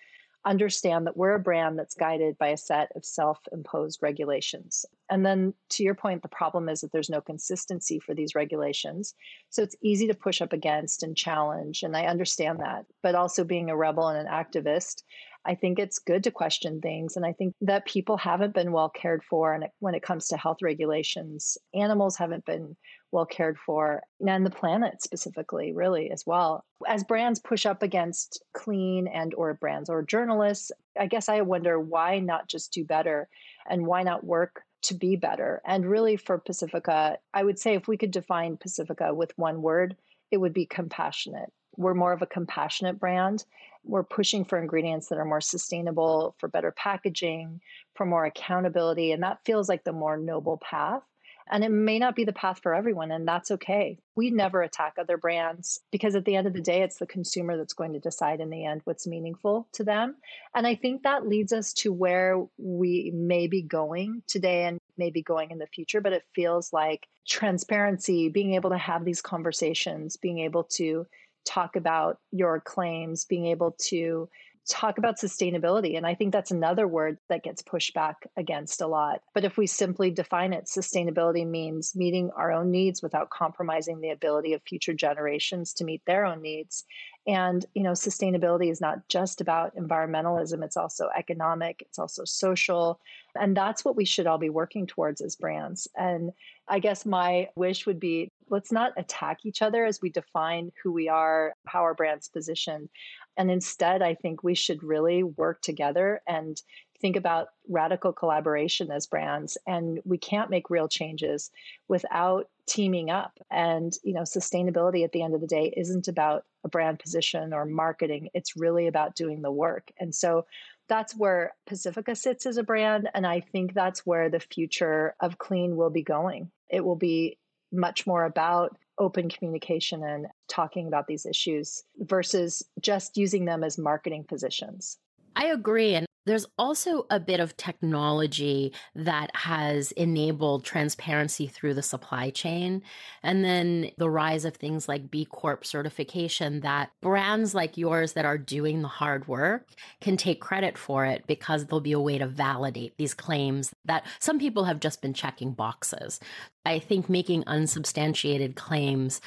understand 0.46 1.06
that 1.06 1.16
we're 1.16 1.34
a 1.34 1.40
brand 1.40 1.78
that's 1.78 1.96
guided 1.96 2.38
by 2.38 2.48
a 2.48 2.56
set 2.56 2.88
of 2.94 3.04
self 3.04 3.38
imposed 3.52 3.98
regulations. 4.00 4.86
And 5.10 5.26
then 5.26 5.52
to 5.70 5.82
your 5.82 5.94
point, 5.94 6.22
the 6.22 6.28
problem 6.28 6.68
is 6.68 6.80
that 6.80 6.92
there's 6.92 7.10
no 7.10 7.20
consistency 7.20 7.98
for 7.98 8.14
these 8.14 8.34
regulations. 8.34 9.14
So 9.50 9.62
it's 9.62 9.76
easy 9.82 10.06
to 10.06 10.14
push 10.14 10.40
up 10.40 10.52
against 10.52 11.02
and 11.02 11.16
challenge. 11.16 11.82
And 11.82 11.96
I 11.96 12.06
understand 12.06 12.60
that. 12.60 12.86
But 13.02 13.16
also 13.16 13.44
being 13.44 13.70
a 13.70 13.76
rebel 13.76 14.08
and 14.08 14.26
an 14.26 14.32
activist, 14.32 15.02
I 15.46 15.54
think 15.54 15.78
it's 15.78 16.00
good 16.00 16.24
to 16.24 16.30
question 16.30 16.80
things. 16.80 17.16
And 17.16 17.24
I 17.24 17.32
think 17.32 17.54
that 17.60 17.86
people 17.86 18.16
haven't 18.16 18.52
been 18.52 18.72
well 18.72 18.88
cared 18.88 19.22
for. 19.22 19.54
And 19.54 19.66
when 19.78 19.94
it 19.94 20.02
comes 20.02 20.26
to 20.28 20.36
health 20.36 20.58
regulations, 20.60 21.56
animals 21.72 22.16
haven't 22.16 22.44
been 22.44 22.76
well 23.12 23.26
cared 23.26 23.56
for, 23.58 24.02
and 24.26 24.44
the 24.44 24.50
planet 24.50 25.00
specifically, 25.02 25.72
really, 25.72 26.10
as 26.10 26.24
well. 26.26 26.64
As 26.86 27.04
brands 27.04 27.38
push 27.38 27.64
up 27.64 27.82
against 27.82 28.42
clean 28.52 29.06
and 29.06 29.32
or 29.34 29.54
brands 29.54 29.88
or 29.88 30.02
journalists, 30.02 30.72
I 30.98 31.06
guess 31.06 31.28
I 31.28 31.40
wonder 31.42 31.78
why 31.78 32.18
not 32.18 32.48
just 32.48 32.72
do 32.72 32.84
better 32.84 33.28
and 33.70 33.86
why 33.86 34.02
not 34.02 34.24
work 34.24 34.62
to 34.82 34.94
be 34.94 35.16
better? 35.16 35.62
And 35.64 35.88
really 35.88 36.16
for 36.16 36.38
Pacifica, 36.38 37.18
I 37.32 37.44
would 37.44 37.58
say 37.58 37.74
if 37.74 37.86
we 37.86 37.96
could 37.96 38.10
define 38.10 38.56
Pacifica 38.56 39.14
with 39.14 39.32
one 39.36 39.62
word, 39.62 39.96
it 40.30 40.38
would 40.38 40.52
be 40.52 40.66
compassionate. 40.66 41.52
We're 41.76 41.94
more 41.94 42.12
of 42.12 42.22
a 42.22 42.26
compassionate 42.26 42.98
brand 42.98 43.44
we're 43.86 44.02
pushing 44.02 44.44
for 44.44 44.58
ingredients 44.58 45.08
that 45.08 45.18
are 45.18 45.24
more 45.24 45.40
sustainable, 45.40 46.34
for 46.38 46.48
better 46.48 46.72
packaging, 46.72 47.60
for 47.94 48.04
more 48.04 48.24
accountability. 48.26 49.12
And 49.12 49.22
that 49.22 49.44
feels 49.44 49.68
like 49.68 49.84
the 49.84 49.92
more 49.92 50.16
noble 50.16 50.58
path. 50.58 51.02
And 51.48 51.62
it 51.62 51.70
may 51.70 52.00
not 52.00 52.16
be 52.16 52.24
the 52.24 52.32
path 52.32 52.58
for 52.60 52.74
everyone, 52.74 53.12
and 53.12 53.26
that's 53.26 53.52
okay. 53.52 53.98
We 54.16 54.30
never 54.30 54.62
attack 54.62 54.94
other 54.98 55.16
brands 55.16 55.78
because 55.92 56.16
at 56.16 56.24
the 56.24 56.34
end 56.34 56.48
of 56.48 56.54
the 56.54 56.60
day, 56.60 56.82
it's 56.82 56.96
the 56.96 57.06
consumer 57.06 57.56
that's 57.56 57.72
going 57.72 57.92
to 57.92 58.00
decide 58.00 58.40
in 58.40 58.50
the 58.50 58.64
end 58.64 58.80
what's 58.82 59.06
meaningful 59.06 59.68
to 59.74 59.84
them. 59.84 60.16
And 60.56 60.66
I 60.66 60.74
think 60.74 61.04
that 61.04 61.28
leads 61.28 61.52
us 61.52 61.72
to 61.74 61.92
where 61.92 62.44
we 62.58 63.12
may 63.14 63.46
be 63.46 63.62
going 63.62 64.22
today 64.26 64.64
and 64.64 64.80
maybe 64.98 65.22
going 65.22 65.52
in 65.52 65.58
the 65.58 65.68
future, 65.68 66.00
but 66.00 66.12
it 66.12 66.24
feels 66.34 66.72
like 66.72 67.06
transparency, 67.28 68.28
being 68.28 68.54
able 68.54 68.70
to 68.70 68.78
have 68.78 69.04
these 69.04 69.22
conversations, 69.22 70.16
being 70.16 70.40
able 70.40 70.64
to 70.64 71.06
talk 71.46 71.76
about 71.76 72.18
your 72.32 72.60
claims, 72.60 73.24
being 73.24 73.46
able 73.46 73.76
to 73.86 74.28
talk 74.68 74.98
about 74.98 75.18
sustainability. 75.18 75.96
And 75.96 76.06
I 76.06 76.14
think 76.14 76.32
that's 76.32 76.50
another 76.50 76.88
word 76.88 77.18
that 77.28 77.44
gets 77.44 77.62
pushed 77.62 77.94
back 77.94 78.28
against 78.36 78.80
a 78.80 78.86
lot. 78.86 79.20
But 79.32 79.44
if 79.44 79.56
we 79.56 79.66
simply 79.66 80.10
define 80.10 80.52
it, 80.52 80.64
sustainability 80.64 81.46
means 81.46 81.94
meeting 81.94 82.30
our 82.36 82.52
own 82.52 82.70
needs 82.70 83.02
without 83.02 83.30
compromising 83.30 84.00
the 84.00 84.10
ability 84.10 84.54
of 84.54 84.62
future 84.62 84.94
generations 84.94 85.72
to 85.74 85.84
meet 85.84 86.02
their 86.04 86.24
own 86.24 86.42
needs. 86.42 86.84
And, 87.28 87.64
you 87.74 87.82
know, 87.82 87.92
sustainability 87.92 88.70
is 88.70 88.80
not 88.80 89.08
just 89.08 89.40
about 89.40 89.76
environmentalism, 89.76 90.64
it's 90.64 90.76
also 90.76 91.08
economic, 91.16 91.82
it's 91.82 91.98
also 91.98 92.24
social. 92.24 93.00
And 93.38 93.56
that's 93.56 93.84
what 93.84 93.96
we 93.96 94.04
should 94.04 94.26
all 94.26 94.38
be 94.38 94.50
working 94.50 94.86
towards 94.86 95.20
as 95.20 95.36
brands. 95.36 95.86
And 95.96 96.32
I 96.68 96.80
guess 96.80 97.06
my 97.06 97.48
wish 97.56 97.86
would 97.86 98.00
be 98.00 98.32
let's 98.48 98.72
not 98.72 98.92
attack 98.96 99.44
each 99.44 99.62
other 99.62 99.84
as 99.84 100.00
we 100.00 100.10
define 100.10 100.72
who 100.82 100.92
we 100.92 101.08
are, 101.08 101.54
how 101.66 101.80
our 101.80 101.94
brand's 101.94 102.28
positioned. 102.28 102.88
And 103.36 103.50
instead, 103.50 104.02
I 104.02 104.14
think 104.14 104.42
we 104.42 104.54
should 104.54 104.82
really 104.82 105.22
work 105.22 105.60
together 105.60 106.22
and 106.26 106.60
think 107.00 107.16
about 107.16 107.48
radical 107.68 108.12
collaboration 108.12 108.90
as 108.90 109.06
brands. 109.06 109.58
And 109.66 110.00
we 110.04 110.18
can't 110.18 110.50
make 110.50 110.70
real 110.70 110.88
changes 110.88 111.50
without 111.88 112.48
teaming 112.66 113.10
up. 113.10 113.38
And, 113.50 113.92
you 114.02 114.14
know, 114.14 114.22
sustainability 114.22 115.04
at 115.04 115.12
the 115.12 115.22
end 115.22 115.34
of 115.34 115.40
the 115.40 115.46
day 115.46 115.72
isn't 115.76 116.08
about 116.08 116.44
a 116.64 116.68
brand 116.68 116.98
position 116.98 117.52
or 117.52 117.64
marketing, 117.64 118.30
it's 118.34 118.56
really 118.56 118.86
about 118.86 119.14
doing 119.14 119.42
the 119.42 119.52
work. 119.52 119.92
And 119.98 120.14
so 120.14 120.46
that's 120.88 121.16
where 121.16 121.54
Pacifica 121.66 122.14
sits 122.16 122.46
as 122.46 122.56
a 122.56 122.62
brand. 122.62 123.08
And 123.14 123.26
I 123.26 123.40
think 123.40 123.74
that's 123.74 124.06
where 124.06 124.28
the 124.28 124.40
future 124.40 125.14
of 125.20 125.38
clean 125.38 125.76
will 125.76 125.90
be 125.90 126.02
going. 126.02 126.50
It 126.68 126.84
will 126.84 126.96
be 126.96 127.38
much 127.76 128.06
more 128.06 128.24
about 128.24 128.76
open 128.98 129.28
communication 129.28 130.02
and 130.02 130.26
talking 130.48 130.86
about 130.86 131.06
these 131.06 131.26
issues 131.26 131.84
versus 131.98 132.62
just 132.80 133.16
using 133.16 133.44
them 133.44 133.62
as 133.62 133.76
marketing 133.78 134.24
positions. 134.24 134.98
I 135.36 135.46
agree. 135.46 135.94
And 135.94 136.05
There's 136.26 136.46
also 136.58 137.06
a 137.08 137.20
bit 137.20 137.40
of 137.40 137.56
technology 137.56 138.72
that 138.94 139.30
has 139.34 139.92
enabled 139.92 140.64
transparency 140.64 141.46
through 141.46 141.74
the 141.74 141.82
supply 141.82 142.30
chain. 142.30 142.82
And 143.22 143.44
then 143.44 143.92
the 143.96 144.10
rise 144.10 144.44
of 144.44 144.56
things 144.56 144.88
like 144.88 145.10
B 145.10 145.24
Corp 145.24 145.64
certification 145.64 146.60
that 146.60 146.90
brands 147.00 147.54
like 147.54 147.76
yours 147.76 148.14
that 148.14 148.24
are 148.24 148.38
doing 148.38 148.82
the 148.82 148.88
hard 148.88 149.28
work 149.28 149.68
can 150.00 150.16
take 150.16 150.40
credit 150.40 150.76
for 150.76 151.06
it 151.06 151.26
because 151.26 151.64
there'll 151.64 151.80
be 151.80 151.92
a 151.92 152.00
way 152.00 152.18
to 152.18 152.26
validate 152.26 152.96
these 152.98 153.14
claims 153.14 153.72
that 153.84 154.04
some 154.18 154.38
people 154.38 154.64
have 154.64 154.80
just 154.80 155.00
been 155.00 155.14
checking 155.14 155.52
boxes. 155.52 156.18
I 156.64 156.80
think 156.80 157.08
making 157.08 157.44
unsubstantiated 157.46 158.56
claims 158.56 159.20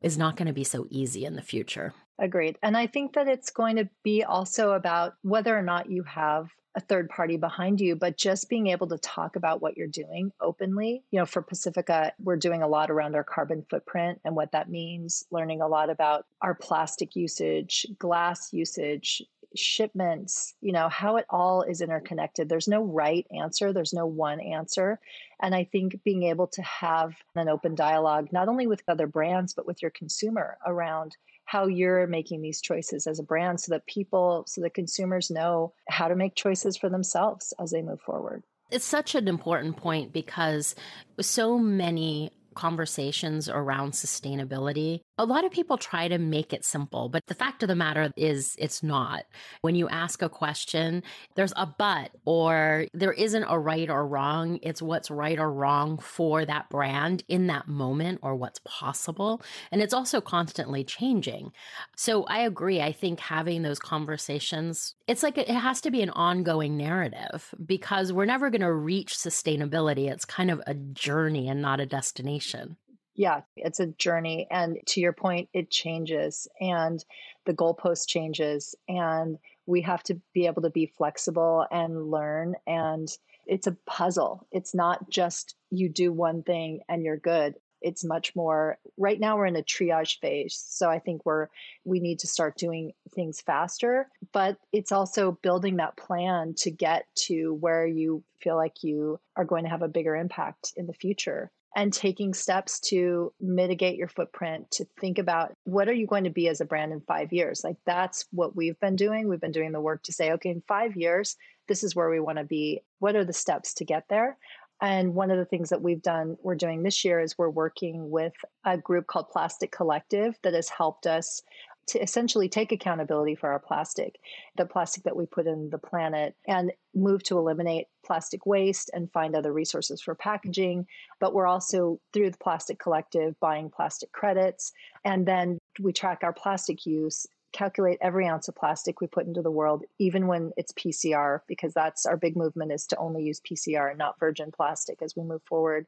is 0.00 0.16
not 0.16 0.36
going 0.36 0.46
to 0.46 0.54
be 0.54 0.64
so 0.64 0.86
easy 0.88 1.26
in 1.26 1.36
the 1.36 1.42
future. 1.42 1.92
Agreed. 2.18 2.58
And 2.62 2.76
I 2.76 2.86
think 2.86 3.14
that 3.14 3.28
it's 3.28 3.50
going 3.50 3.76
to 3.76 3.88
be 4.02 4.24
also 4.24 4.72
about 4.72 5.14
whether 5.22 5.56
or 5.56 5.62
not 5.62 5.90
you 5.90 6.02
have 6.04 6.50
a 6.74 6.80
third 6.80 7.08
party 7.08 7.38
behind 7.38 7.80
you, 7.80 7.96
but 7.96 8.18
just 8.18 8.50
being 8.50 8.66
able 8.66 8.86
to 8.86 8.98
talk 8.98 9.36
about 9.36 9.62
what 9.62 9.76
you're 9.76 9.86
doing 9.86 10.30
openly. 10.40 11.02
You 11.10 11.20
know, 11.20 11.26
for 11.26 11.40
Pacifica, 11.40 12.12
we're 12.18 12.36
doing 12.36 12.62
a 12.62 12.68
lot 12.68 12.90
around 12.90 13.14
our 13.16 13.24
carbon 13.24 13.64
footprint 13.68 14.20
and 14.24 14.36
what 14.36 14.52
that 14.52 14.70
means, 14.70 15.24
learning 15.30 15.62
a 15.62 15.68
lot 15.68 15.88
about 15.88 16.26
our 16.42 16.54
plastic 16.54 17.16
usage, 17.16 17.86
glass 17.98 18.52
usage, 18.52 19.22
shipments, 19.54 20.54
you 20.60 20.72
know, 20.72 20.90
how 20.90 21.16
it 21.16 21.24
all 21.30 21.62
is 21.62 21.80
interconnected. 21.80 22.48
There's 22.48 22.68
no 22.68 22.82
right 22.82 23.26
answer, 23.30 23.72
there's 23.72 23.94
no 23.94 24.06
one 24.06 24.40
answer. 24.40 25.00
And 25.40 25.54
I 25.54 25.64
think 25.64 26.02
being 26.04 26.24
able 26.24 26.48
to 26.48 26.62
have 26.62 27.14
an 27.34 27.48
open 27.48 27.74
dialogue, 27.74 28.28
not 28.32 28.48
only 28.48 28.66
with 28.66 28.82
other 28.86 29.06
brands, 29.06 29.54
but 29.54 29.66
with 29.66 29.80
your 29.80 29.90
consumer 29.90 30.58
around 30.66 31.16
how 31.46 31.66
you're 31.66 32.06
making 32.06 32.42
these 32.42 32.60
choices 32.60 33.06
as 33.06 33.18
a 33.18 33.22
brand 33.22 33.60
so 33.60 33.72
that 33.72 33.86
people, 33.86 34.44
so 34.46 34.60
that 34.60 34.74
consumers 34.74 35.30
know 35.30 35.72
how 35.88 36.08
to 36.08 36.16
make 36.16 36.34
choices 36.34 36.76
for 36.76 36.90
themselves 36.90 37.54
as 37.58 37.70
they 37.70 37.82
move 37.82 38.00
forward. 38.00 38.42
It's 38.70 38.84
such 38.84 39.14
an 39.14 39.28
important 39.28 39.76
point 39.76 40.12
because 40.12 40.74
so 41.20 41.56
many 41.58 42.30
conversations 42.54 43.48
around 43.48 43.92
sustainability, 43.92 45.02
a 45.18 45.24
lot 45.24 45.44
of 45.44 45.50
people 45.50 45.78
try 45.78 46.08
to 46.08 46.18
make 46.18 46.52
it 46.52 46.64
simple, 46.64 47.08
but 47.08 47.26
the 47.26 47.34
fact 47.34 47.62
of 47.62 47.68
the 47.68 47.74
matter 47.74 48.12
is 48.16 48.54
it's 48.58 48.82
not. 48.82 49.24
When 49.62 49.74
you 49.74 49.88
ask 49.88 50.20
a 50.20 50.28
question, 50.28 51.02
there's 51.36 51.54
a 51.56 51.66
but 51.66 52.10
or 52.24 52.86
there 52.92 53.12
isn't 53.12 53.44
a 53.48 53.58
right 53.58 53.88
or 53.88 54.06
wrong. 54.06 54.58
It's 54.62 54.82
what's 54.82 55.10
right 55.10 55.38
or 55.38 55.50
wrong 55.50 55.98
for 55.98 56.44
that 56.44 56.68
brand 56.68 57.24
in 57.28 57.46
that 57.46 57.66
moment 57.66 58.20
or 58.22 58.34
what's 58.34 58.60
possible. 58.64 59.42
And 59.72 59.80
it's 59.80 59.94
also 59.94 60.20
constantly 60.20 60.84
changing. 60.84 61.52
So 61.96 62.24
I 62.24 62.40
agree. 62.40 62.82
I 62.82 62.92
think 62.92 63.20
having 63.20 63.62
those 63.62 63.78
conversations, 63.78 64.94
it's 65.06 65.22
like 65.22 65.38
it 65.38 65.48
has 65.48 65.80
to 65.82 65.90
be 65.90 66.02
an 66.02 66.10
ongoing 66.10 66.76
narrative 66.76 67.54
because 67.64 68.12
we're 68.12 68.26
never 68.26 68.50
going 68.50 68.60
to 68.60 68.72
reach 68.72 69.14
sustainability. 69.14 70.10
It's 70.10 70.26
kind 70.26 70.50
of 70.50 70.60
a 70.66 70.74
journey 70.74 71.48
and 71.48 71.62
not 71.62 71.80
a 71.80 71.86
destination. 71.86 72.76
Yeah, 73.16 73.40
it's 73.56 73.80
a 73.80 73.86
journey. 73.86 74.46
And 74.50 74.78
to 74.88 75.00
your 75.00 75.14
point, 75.14 75.48
it 75.54 75.70
changes 75.70 76.46
and 76.60 77.02
the 77.46 77.54
goalpost 77.54 78.06
changes. 78.06 78.74
And 78.88 79.38
we 79.64 79.80
have 79.82 80.02
to 80.04 80.20
be 80.34 80.46
able 80.46 80.62
to 80.62 80.70
be 80.70 80.86
flexible 80.86 81.66
and 81.70 82.10
learn. 82.10 82.54
And 82.66 83.08
it's 83.46 83.66
a 83.66 83.76
puzzle. 83.86 84.46
It's 84.52 84.74
not 84.74 85.08
just 85.08 85.54
you 85.70 85.88
do 85.88 86.12
one 86.12 86.42
thing 86.42 86.80
and 86.88 87.02
you're 87.02 87.16
good 87.16 87.54
it's 87.82 88.04
much 88.04 88.34
more 88.34 88.78
right 88.96 89.20
now 89.20 89.36
we're 89.36 89.46
in 89.46 89.56
a 89.56 89.62
triage 89.62 90.18
phase 90.18 90.64
so 90.68 90.88
i 90.88 90.98
think 90.98 91.24
we're 91.24 91.48
we 91.84 92.00
need 92.00 92.18
to 92.18 92.26
start 92.26 92.56
doing 92.56 92.92
things 93.14 93.40
faster 93.40 94.08
but 94.32 94.56
it's 94.72 94.92
also 94.92 95.38
building 95.42 95.76
that 95.76 95.96
plan 95.96 96.54
to 96.54 96.70
get 96.70 97.04
to 97.14 97.54
where 97.54 97.86
you 97.86 98.22
feel 98.40 98.56
like 98.56 98.82
you 98.82 99.20
are 99.36 99.44
going 99.44 99.64
to 99.64 99.70
have 99.70 99.82
a 99.82 99.88
bigger 99.88 100.16
impact 100.16 100.72
in 100.76 100.86
the 100.86 100.94
future 100.94 101.50
and 101.76 101.92
taking 101.92 102.34
steps 102.34 102.80
to 102.80 103.32
mitigate 103.40 103.96
your 103.96 104.08
footprint 104.08 104.68
to 104.72 104.86
think 104.98 105.18
about 105.18 105.52
what 105.64 105.88
are 105.88 105.92
you 105.92 106.06
going 106.06 106.24
to 106.24 106.30
be 106.30 106.48
as 106.48 106.60
a 106.60 106.64
brand 106.64 106.92
in 106.92 107.00
5 107.02 107.32
years? 107.32 107.62
Like 107.62 107.76
that's 107.86 108.24
what 108.32 108.56
we've 108.56 108.80
been 108.80 108.96
doing. 108.96 109.28
We've 109.28 109.40
been 109.40 109.52
doing 109.52 109.72
the 109.72 109.80
work 109.80 110.02
to 110.04 110.12
say 110.12 110.32
okay 110.32 110.50
in 110.50 110.62
5 110.66 110.96
years 110.96 111.36
this 111.68 111.82
is 111.82 111.96
where 111.96 112.10
we 112.10 112.20
want 112.20 112.38
to 112.38 112.44
be. 112.44 112.80
What 112.98 113.16
are 113.16 113.24
the 113.24 113.32
steps 113.32 113.74
to 113.74 113.84
get 113.84 114.04
there? 114.08 114.38
And 114.80 115.14
one 115.14 115.30
of 115.30 115.38
the 115.38 115.44
things 115.44 115.70
that 115.70 115.80
we've 115.80 116.02
done 116.02 116.36
we're 116.42 116.54
doing 116.54 116.82
this 116.82 117.04
year 117.04 117.18
is 117.20 117.36
we're 117.38 117.48
working 117.48 118.10
with 118.10 118.34
a 118.64 118.76
group 118.76 119.06
called 119.06 119.30
plastic 119.30 119.72
collective 119.72 120.34
that 120.42 120.52
has 120.52 120.68
helped 120.68 121.06
us 121.06 121.42
to 121.88 122.02
essentially 122.02 122.48
take 122.48 122.72
accountability 122.72 123.34
for 123.34 123.50
our 123.50 123.58
plastic, 123.58 124.16
the 124.56 124.66
plastic 124.66 125.04
that 125.04 125.16
we 125.16 125.26
put 125.26 125.46
in 125.46 125.70
the 125.70 125.78
planet, 125.78 126.34
and 126.46 126.72
move 126.94 127.22
to 127.24 127.38
eliminate 127.38 127.86
plastic 128.04 128.46
waste 128.46 128.90
and 128.92 129.10
find 129.12 129.34
other 129.34 129.52
resources 129.52 130.00
for 130.00 130.14
packaging. 130.14 130.86
But 131.20 131.34
we're 131.34 131.46
also, 131.46 132.00
through 132.12 132.30
the 132.30 132.38
Plastic 132.38 132.78
Collective, 132.78 133.38
buying 133.40 133.70
plastic 133.70 134.12
credits. 134.12 134.72
And 135.04 135.26
then 135.26 135.58
we 135.80 135.92
track 135.92 136.20
our 136.22 136.32
plastic 136.32 136.86
use 136.86 137.26
calculate 137.56 137.98
every 138.02 138.26
ounce 138.26 138.48
of 138.48 138.54
plastic 138.54 139.00
we 139.00 139.06
put 139.06 139.26
into 139.26 139.40
the 139.40 139.50
world, 139.50 139.82
even 139.98 140.26
when 140.26 140.52
it's 140.56 140.72
PCR, 140.72 141.40
because 141.48 141.72
that's 141.72 142.04
our 142.04 142.16
big 142.16 142.36
movement 142.36 142.70
is 142.70 142.86
to 142.86 142.96
only 142.98 143.22
use 143.22 143.40
PCR, 143.40 143.88
and 143.88 143.98
not 143.98 144.20
virgin 144.20 144.52
plastic 144.52 145.00
as 145.00 145.16
we 145.16 145.22
move 145.22 145.42
forward. 145.44 145.86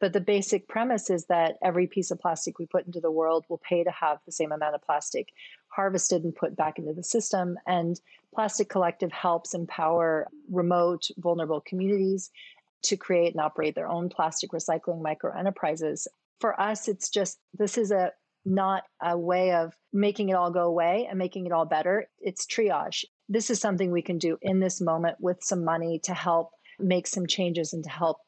But 0.00 0.12
the 0.12 0.20
basic 0.20 0.68
premise 0.68 1.10
is 1.10 1.26
that 1.26 1.56
every 1.62 1.86
piece 1.86 2.10
of 2.10 2.20
plastic 2.20 2.58
we 2.58 2.66
put 2.66 2.86
into 2.86 3.00
the 3.00 3.10
world 3.10 3.44
will 3.48 3.60
pay 3.68 3.82
to 3.82 3.90
have 3.90 4.18
the 4.24 4.32
same 4.32 4.52
amount 4.52 4.74
of 4.74 4.82
plastic 4.82 5.28
harvested 5.68 6.24
and 6.24 6.34
put 6.34 6.56
back 6.56 6.78
into 6.78 6.92
the 6.92 7.02
system. 7.02 7.56
And 7.66 8.00
Plastic 8.34 8.68
Collective 8.68 9.12
helps 9.12 9.54
empower 9.54 10.28
remote, 10.50 11.08
vulnerable 11.18 11.60
communities 11.60 12.30
to 12.82 12.96
create 12.96 13.34
and 13.34 13.40
operate 13.40 13.74
their 13.74 13.88
own 13.88 14.08
plastic 14.08 14.50
recycling 14.52 15.02
micro 15.02 15.36
enterprises. 15.36 16.06
For 16.40 16.58
us, 16.60 16.86
it's 16.86 17.10
just 17.10 17.38
this 17.54 17.76
is 17.76 17.90
a 17.90 18.12
not 18.44 18.84
a 19.02 19.18
way 19.18 19.52
of 19.52 19.74
making 19.92 20.28
it 20.28 20.34
all 20.34 20.50
go 20.50 20.64
away 20.66 21.06
and 21.10 21.18
making 21.18 21.46
it 21.46 21.52
all 21.52 21.66
better. 21.66 22.08
It's 22.20 22.46
triage. 22.46 23.04
This 23.28 23.50
is 23.50 23.60
something 23.60 23.90
we 23.90 24.02
can 24.02 24.18
do 24.18 24.38
in 24.40 24.60
this 24.60 24.80
moment 24.80 25.16
with 25.20 25.38
some 25.42 25.64
money 25.64 26.00
to 26.04 26.14
help 26.14 26.50
make 26.78 27.06
some 27.06 27.26
changes 27.26 27.72
and 27.72 27.82
to 27.84 27.90
help 27.90 28.18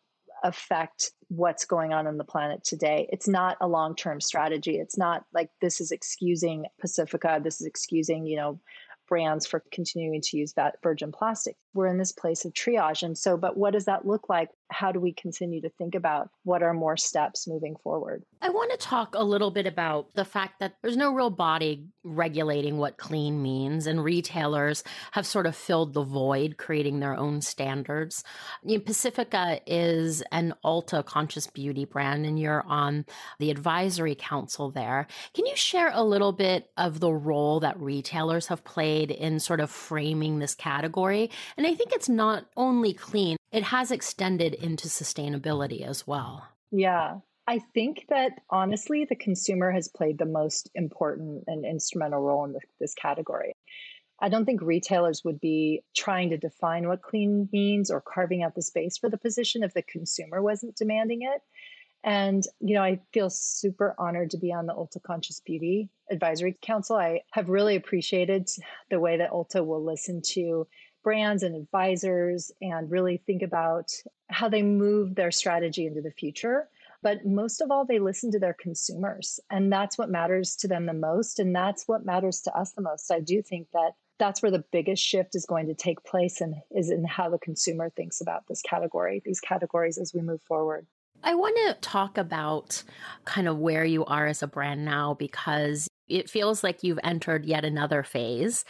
affect 0.42 1.12
what's 1.30 1.64
going 1.64 1.92
on 1.92 2.08
on 2.08 2.18
the 2.18 2.24
planet 2.24 2.64
today. 2.64 3.08
It's 3.12 3.28
not 3.28 3.56
a 3.60 3.68
long 3.68 3.94
term 3.94 4.20
strategy. 4.20 4.78
It's 4.78 4.98
not 4.98 5.24
like 5.32 5.48
this 5.60 5.80
is 5.80 5.92
excusing 5.92 6.66
Pacifica, 6.80 7.40
this 7.42 7.60
is 7.60 7.66
excusing, 7.66 8.26
you 8.26 8.36
know, 8.36 8.60
brands 9.08 9.46
for 9.46 9.62
continuing 9.72 10.20
to 10.22 10.36
use 10.36 10.52
that 10.54 10.76
virgin 10.82 11.12
plastic. 11.12 11.56
We're 11.74 11.86
in 11.86 11.98
this 11.98 12.12
place 12.12 12.44
of 12.44 12.52
triage. 12.52 13.02
And 13.02 13.16
so, 13.16 13.36
but 13.36 13.56
what 13.56 13.72
does 13.72 13.84
that 13.84 14.06
look 14.06 14.28
like? 14.28 14.48
How 14.72 14.92
do 14.92 15.00
we 15.00 15.12
continue 15.12 15.60
to 15.62 15.68
think 15.70 15.94
about 15.94 16.30
what 16.44 16.62
are 16.62 16.72
more 16.72 16.96
steps 16.96 17.48
moving 17.48 17.76
forward? 17.82 18.22
I 18.40 18.50
want 18.50 18.70
to 18.70 18.76
talk 18.76 19.14
a 19.14 19.24
little 19.24 19.50
bit 19.50 19.66
about 19.66 20.14
the 20.14 20.24
fact 20.24 20.60
that 20.60 20.74
there's 20.82 20.96
no 20.96 21.12
real 21.12 21.30
body 21.30 21.86
regulating 22.04 22.78
what 22.78 22.96
clean 22.96 23.42
means, 23.42 23.86
and 23.86 24.02
retailers 24.02 24.82
have 25.12 25.26
sort 25.26 25.46
of 25.46 25.56
filled 25.56 25.92
the 25.92 26.04
void, 26.04 26.56
creating 26.56 27.00
their 27.00 27.16
own 27.16 27.40
standards. 27.40 28.24
You 28.62 28.78
know, 28.78 28.84
Pacifica 28.84 29.60
is 29.66 30.22
an 30.32 30.54
Ulta 30.64 31.04
conscious 31.04 31.46
beauty 31.46 31.84
brand, 31.84 32.24
and 32.24 32.38
you're 32.38 32.64
on 32.66 33.04
the 33.38 33.50
advisory 33.50 34.14
council 34.14 34.70
there. 34.70 35.06
Can 35.34 35.46
you 35.46 35.56
share 35.56 35.90
a 35.92 36.04
little 36.04 36.32
bit 36.32 36.70
of 36.76 37.00
the 37.00 37.12
role 37.12 37.60
that 37.60 37.80
retailers 37.80 38.46
have 38.46 38.64
played 38.64 39.10
in 39.10 39.40
sort 39.40 39.60
of 39.60 39.70
framing 39.70 40.38
this 40.38 40.54
category? 40.54 41.30
And 41.60 41.66
I 41.66 41.74
think 41.74 41.92
it's 41.92 42.08
not 42.08 42.46
only 42.56 42.94
clean, 42.94 43.36
it 43.52 43.64
has 43.64 43.90
extended 43.90 44.54
into 44.54 44.88
sustainability 44.88 45.86
as 45.86 46.06
well. 46.06 46.48
Yeah. 46.72 47.18
I 47.46 47.58
think 47.74 48.06
that 48.08 48.32
honestly, 48.48 49.04
the 49.04 49.14
consumer 49.14 49.70
has 49.70 49.86
played 49.86 50.16
the 50.16 50.24
most 50.24 50.70
important 50.74 51.44
and 51.48 51.66
instrumental 51.66 52.22
role 52.22 52.46
in 52.46 52.54
this 52.80 52.94
category. 52.94 53.52
I 54.18 54.30
don't 54.30 54.46
think 54.46 54.62
retailers 54.62 55.22
would 55.22 55.38
be 55.38 55.82
trying 55.94 56.30
to 56.30 56.38
define 56.38 56.88
what 56.88 57.02
clean 57.02 57.50
means 57.52 57.90
or 57.90 58.00
carving 58.00 58.42
out 58.42 58.54
the 58.54 58.62
space 58.62 58.96
for 58.96 59.10
the 59.10 59.18
position 59.18 59.62
if 59.62 59.74
the 59.74 59.82
consumer 59.82 60.40
wasn't 60.40 60.76
demanding 60.76 61.24
it. 61.24 61.42
And, 62.02 62.42
you 62.60 62.74
know, 62.74 62.82
I 62.82 63.00
feel 63.12 63.28
super 63.28 63.94
honored 63.98 64.30
to 64.30 64.38
be 64.38 64.50
on 64.50 64.64
the 64.64 64.72
Ulta 64.72 65.02
Conscious 65.02 65.40
Beauty 65.40 65.90
Advisory 66.10 66.56
Council. 66.62 66.96
I 66.96 67.20
have 67.32 67.50
really 67.50 67.76
appreciated 67.76 68.48
the 68.88 68.98
way 68.98 69.18
that 69.18 69.32
Ulta 69.32 69.62
will 69.62 69.84
listen 69.84 70.22
to 70.28 70.66
brands 71.02 71.42
and 71.42 71.54
advisors 71.54 72.50
and 72.60 72.90
really 72.90 73.22
think 73.26 73.42
about 73.42 73.90
how 74.28 74.48
they 74.48 74.62
move 74.62 75.14
their 75.14 75.30
strategy 75.30 75.86
into 75.86 76.00
the 76.00 76.10
future. 76.10 76.68
But 77.02 77.24
most 77.24 77.60
of 77.60 77.70
all, 77.70 77.86
they 77.86 77.98
listen 77.98 78.30
to 78.32 78.38
their 78.38 78.54
consumers. 78.58 79.40
And 79.50 79.72
that's 79.72 79.96
what 79.96 80.10
matters 80.10 80.56
to 80.56 80.68
them 80.68 80.86
the 80.86 80.92
most. 80.92 81.38
And 81.38 81.54
that's 81.54 81.88
what 81.88 82.04
matters 82.04 82.42
to 82.42 82.54
us 82.54 82.72
the 82.72 82.82
most. 82.82 83.10
I 83.10 83.20
do 83.20 83.42
think 83.42 83.68
that 83.72 83.92
that's 84.18 84.42
where 84.42 84.50
the 84.52 84.64
biggest 84.70 85.02
shift 85.02 85.34
is 85.34 85.46
going 85.46 85.66
to 85.68 85.74
take 85.74 86.04
place 86.04 86.42
and 86.42 86.54
is 86.70 86.90
in 86.90 87.04
how 87.04 87.30
the 87.30 87.38
consumer 87.38 87.88
thinks 87.88 88.20
about 88.20 88.46
this 88.48 88.60
category, 88.60 89.22
these 89.24 89.40
categories 89.40 89.96
as 89.96 90.12
we 90.12 90.20
move 90.20 90.42
forward. 90.42 90.86
I 91.24 91.34
want 91.34 91.56
to 91.56 91.74
talk 91.80 92.18
about 92.18 92.82
kind 93.24 93.48
of 93.48 93.58
where 93.58 93.84
you 93.84 94.04
are 94.04 94.26
as 94.26 94.42
a 94.42 94.46
brand 94.46 94.84
now 94.84 95.14
because 95.14 95.88
it 96.10 96.28
feels 96.28 96.62
like 96.64 96.82
you've 96.82 96.98
entered 97.04 97.44
yet 97.44 97.64
another 97.64 98.02
phase. 98.02 98.64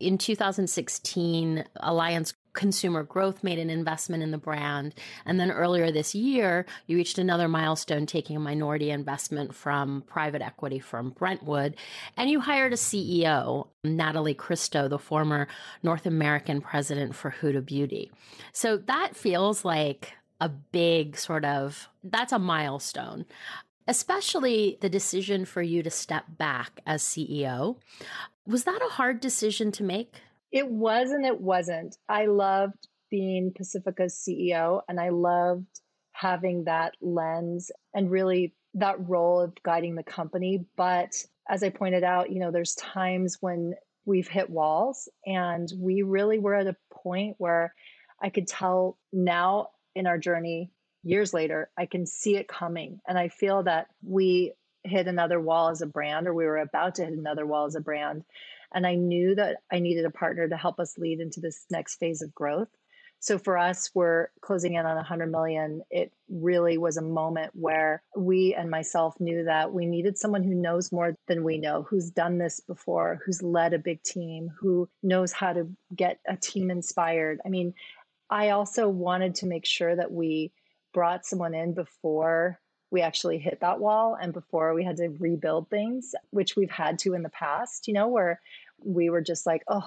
In 0.00 0.18
2016, 0.18 1.64
Alliance 1.76 2.34
Consumer 2.56 3.04
Growth 3.04 3.44
made 3.44 3.58
an 3.58 3.70
investment 3.70 4.22
in 4.22 4.30
the 4.32 4.38
brand. 4.38 4.94
And 5.24 5.38
then 5.38 5.50
earlier 5.50 5.92
this 5.92 6.14
year, 6.14 6.66
you 6.86 6.96
reached 6.96 7.18
another 7.18 7.48
milestone 7.48 8.06
taking 8.06 8.36
a 8.36 8.40
minority 8.40 8.90
investment 8.90 9.54
from 9.54 10.02
private 10.06 10.42
equity 10.42 10.80
firm 10.80 11.10
Brentwood. 11.10 11.76
And 12.16 12.30
you 12.30 12.40
hired 12.40 12.72
a 12.72 12.76
CEO, 12.76 13.68
Natalie 13.84 14.34
Kristo, 14.34 14.88
the 14.88 14.98
former 14.98 15.46
North 15.82 16.06
American 16.06 16.60
president 16.60 17.14
for 17.14 17.30
Huda 17.30 17.64
Beauty. 17.64 18.10
So 18.52 18.78
that 18.78 19.14
feels 19.14 19.64
like 19.64 20.14
a 20.40 20.48
big 20.48 21.16
sort 21.16 21.44
of 21.46 21.88
that's 22.04 22.32
a 22.32 22.38
milestone 22.38 23.24
especially 23.86 24.78
the 24.80 24.88
decision 24.88 25.44
for 25.44 25.62
you 25.62 25.82
to 25.82 25.90
step 25.90 26.24
back 26.36 26.80
as 26.86 27.02
CEO. 27.02 27.76
Was 28.46 28.64
that 28.64 28.82
a 28.82 28.92
hard 28.92 29.20
decision 29.20 29.72
to 29.72 29.82
make? 29.82 30.20
It 30.52 30.68
was 30.68 31.10
and 31.10 31.24
it 31.24 31.40
wasn't. 31.40 31.96
I 32.08 32.26
loved 32.26 32.88
being 33.10 33.52
Pacifica's 33.56 34.14
CEO 34.14 34.80
and 34.88 35.00
I 35.00 35.10
loved 35.10 35.80
having 36.12 36.64
that 36.64 36.94
lens 37.00 37.70
and 37.94 38.10
really 38.10 38.54
that 38.74 38.96
role 39.08 39.40
of 39.40 39.54
guiding 39.62 39.94
the 39.94 40.02
company. 40.02 40.64
But 40.76 41.14
as 41.48 41.62
I 41.62 41.70
pointed 41.70 42.04
out, 42.04 42.30
you 42.30 42.40
know, 42.40 42.50
there's 42.50 42.74
times 42.74 43.38
when 43.40 43.74
we've 44.04 44.28
hit 44.28 44.48
walls 44.48 45.08
and 45.24 45.70
we 45.78 46.02
really 46.02 46.38
were 46.38 46.54
at 46.54 46.66
a 46.66 46.76
point 46.90 47.36
where 47.38 47.74
I 48.22 48.30
could 48.30 48.46
tell 48.46 48.98
now 49.12 49.70
in 49.94 50.06
our 50.06 50.18
journey 50.18 50.70
years 51.06 51.32
later, 51.32 51.70
I 51.78 51.86
can 51.86 52.04
see 52.04 52.36
it 52.36 52.48
coming. 52.48 53.00
And 53.06 53.16
I 53.16 53.28
feel 53.28 53.62
that 53.62 53.86
we 54.02 54.52
hit 54.82 55.06
another 55.06 55.40
wall 55.40 55.68
as 55.68 55.80
a 55.80 55.86
brand, 55.86 56.26
or 56.26 56.34
we 56.34 56.44
were 56.44 56.58
about 56.58 56.96
to 56.96 57.04
hit 57.04 57.14
another 57.14 57.46
wall 57.46 57.66
as 57.66 57.76
a 57.76 57.80
brand. 57.80 58.24
And 58.74 58.86
I 58.86 58.96
knew 58.96 59.34
that 59.36 59.58
I 59.72 59.78
needed 59.78 60.04
a 60.04 60.10
partner 60.10 60.48
to 60.48 60.56
help 60.56 60.80
us 60.80 60.98
lead 60.98 61.20
into 61.20 61.40
this 61.40 61.64
next 61.70 61.96
phase 61.96 62.22
of 62.22 62.34
growth. 62.34 62.68
So 63.20 63.38
for 63.38 63.56
us, 63.56 63.90
we're 63.94 64.28
closing 64.40 64.74
in 64.74 64.84
on 64.84 64.96
100 64.96 65.30
million. 65.30 65.82
It 65.90 66.12
really 66.28 66.76
was 66.76 66.96
a 66.96 67.02
moment 67.02 67.52
where 67.54 68.02
we 68.16 68.54
and 68.54 68.70
myself 68.70 69.14
knew 69.20 69.44
that 69.44 69.72
we 69.72 69.86
needed 69.86 70.18
someone 70.18 70.42
who 70.42 70.54
knows 70.54 70.92
more 70.92 71.14
than 71.26 71.42
we 71.42 71.58
know, 71.58 71.82
who's 71.88 72.10
done 72.10 72.38
this 72.38 72.60
before, 72.60 73.20
who's 73.24 73.42
led 73.42 73.72
a 73.72 73.78
big 73.78 74.02
team, 74.02 74.50
who 74.60 74.88
knows 75.02 75.32
how 75.32 75.52
to 75.52 75.68
get 75.94 76.18
a 76.28 76.36
team 76.36 76.70
inspired. 76.70 77.40
I 77.46 77.48
mean, 77.48 77.74
I 78.28 78.50
also 78.50 78.88
wanted 78.88 79.36
to 79.36 79.46
make 79.46 79.66
sure 79.66 79.94
that 79.94 80.12
we 80.12 80.52
brought 80.96 81.26
someone 81.26 81.54
in 81.54 81.74
before 81.74 82.58
we 82.90 83.02
actually 83.02 83.36
hit 83.36 83.60
that 83.60 83.78
wall 83.78 84.16
and 84.18 84.32
before 84.32 84.72
we 84.72 84.82
had 84.82 84.96
to 84.96 85.08
rebuild 85.18 85.68
things, 85.68 86.14
which 86.30 86.56
we've 86.56 86.70
had 86.70 86.98
to 87.00 87.12
in 87.12 87.22
the 87.22 87.28
past, 87.28 87.86
you 87.86 87.92
know, 87.92 88.08
where 88.08 88.40
we 88.82 89.10
were 89.10 89.20
just 89.20 89.44
like, 89.44 89.62
oh, 89.68 89.86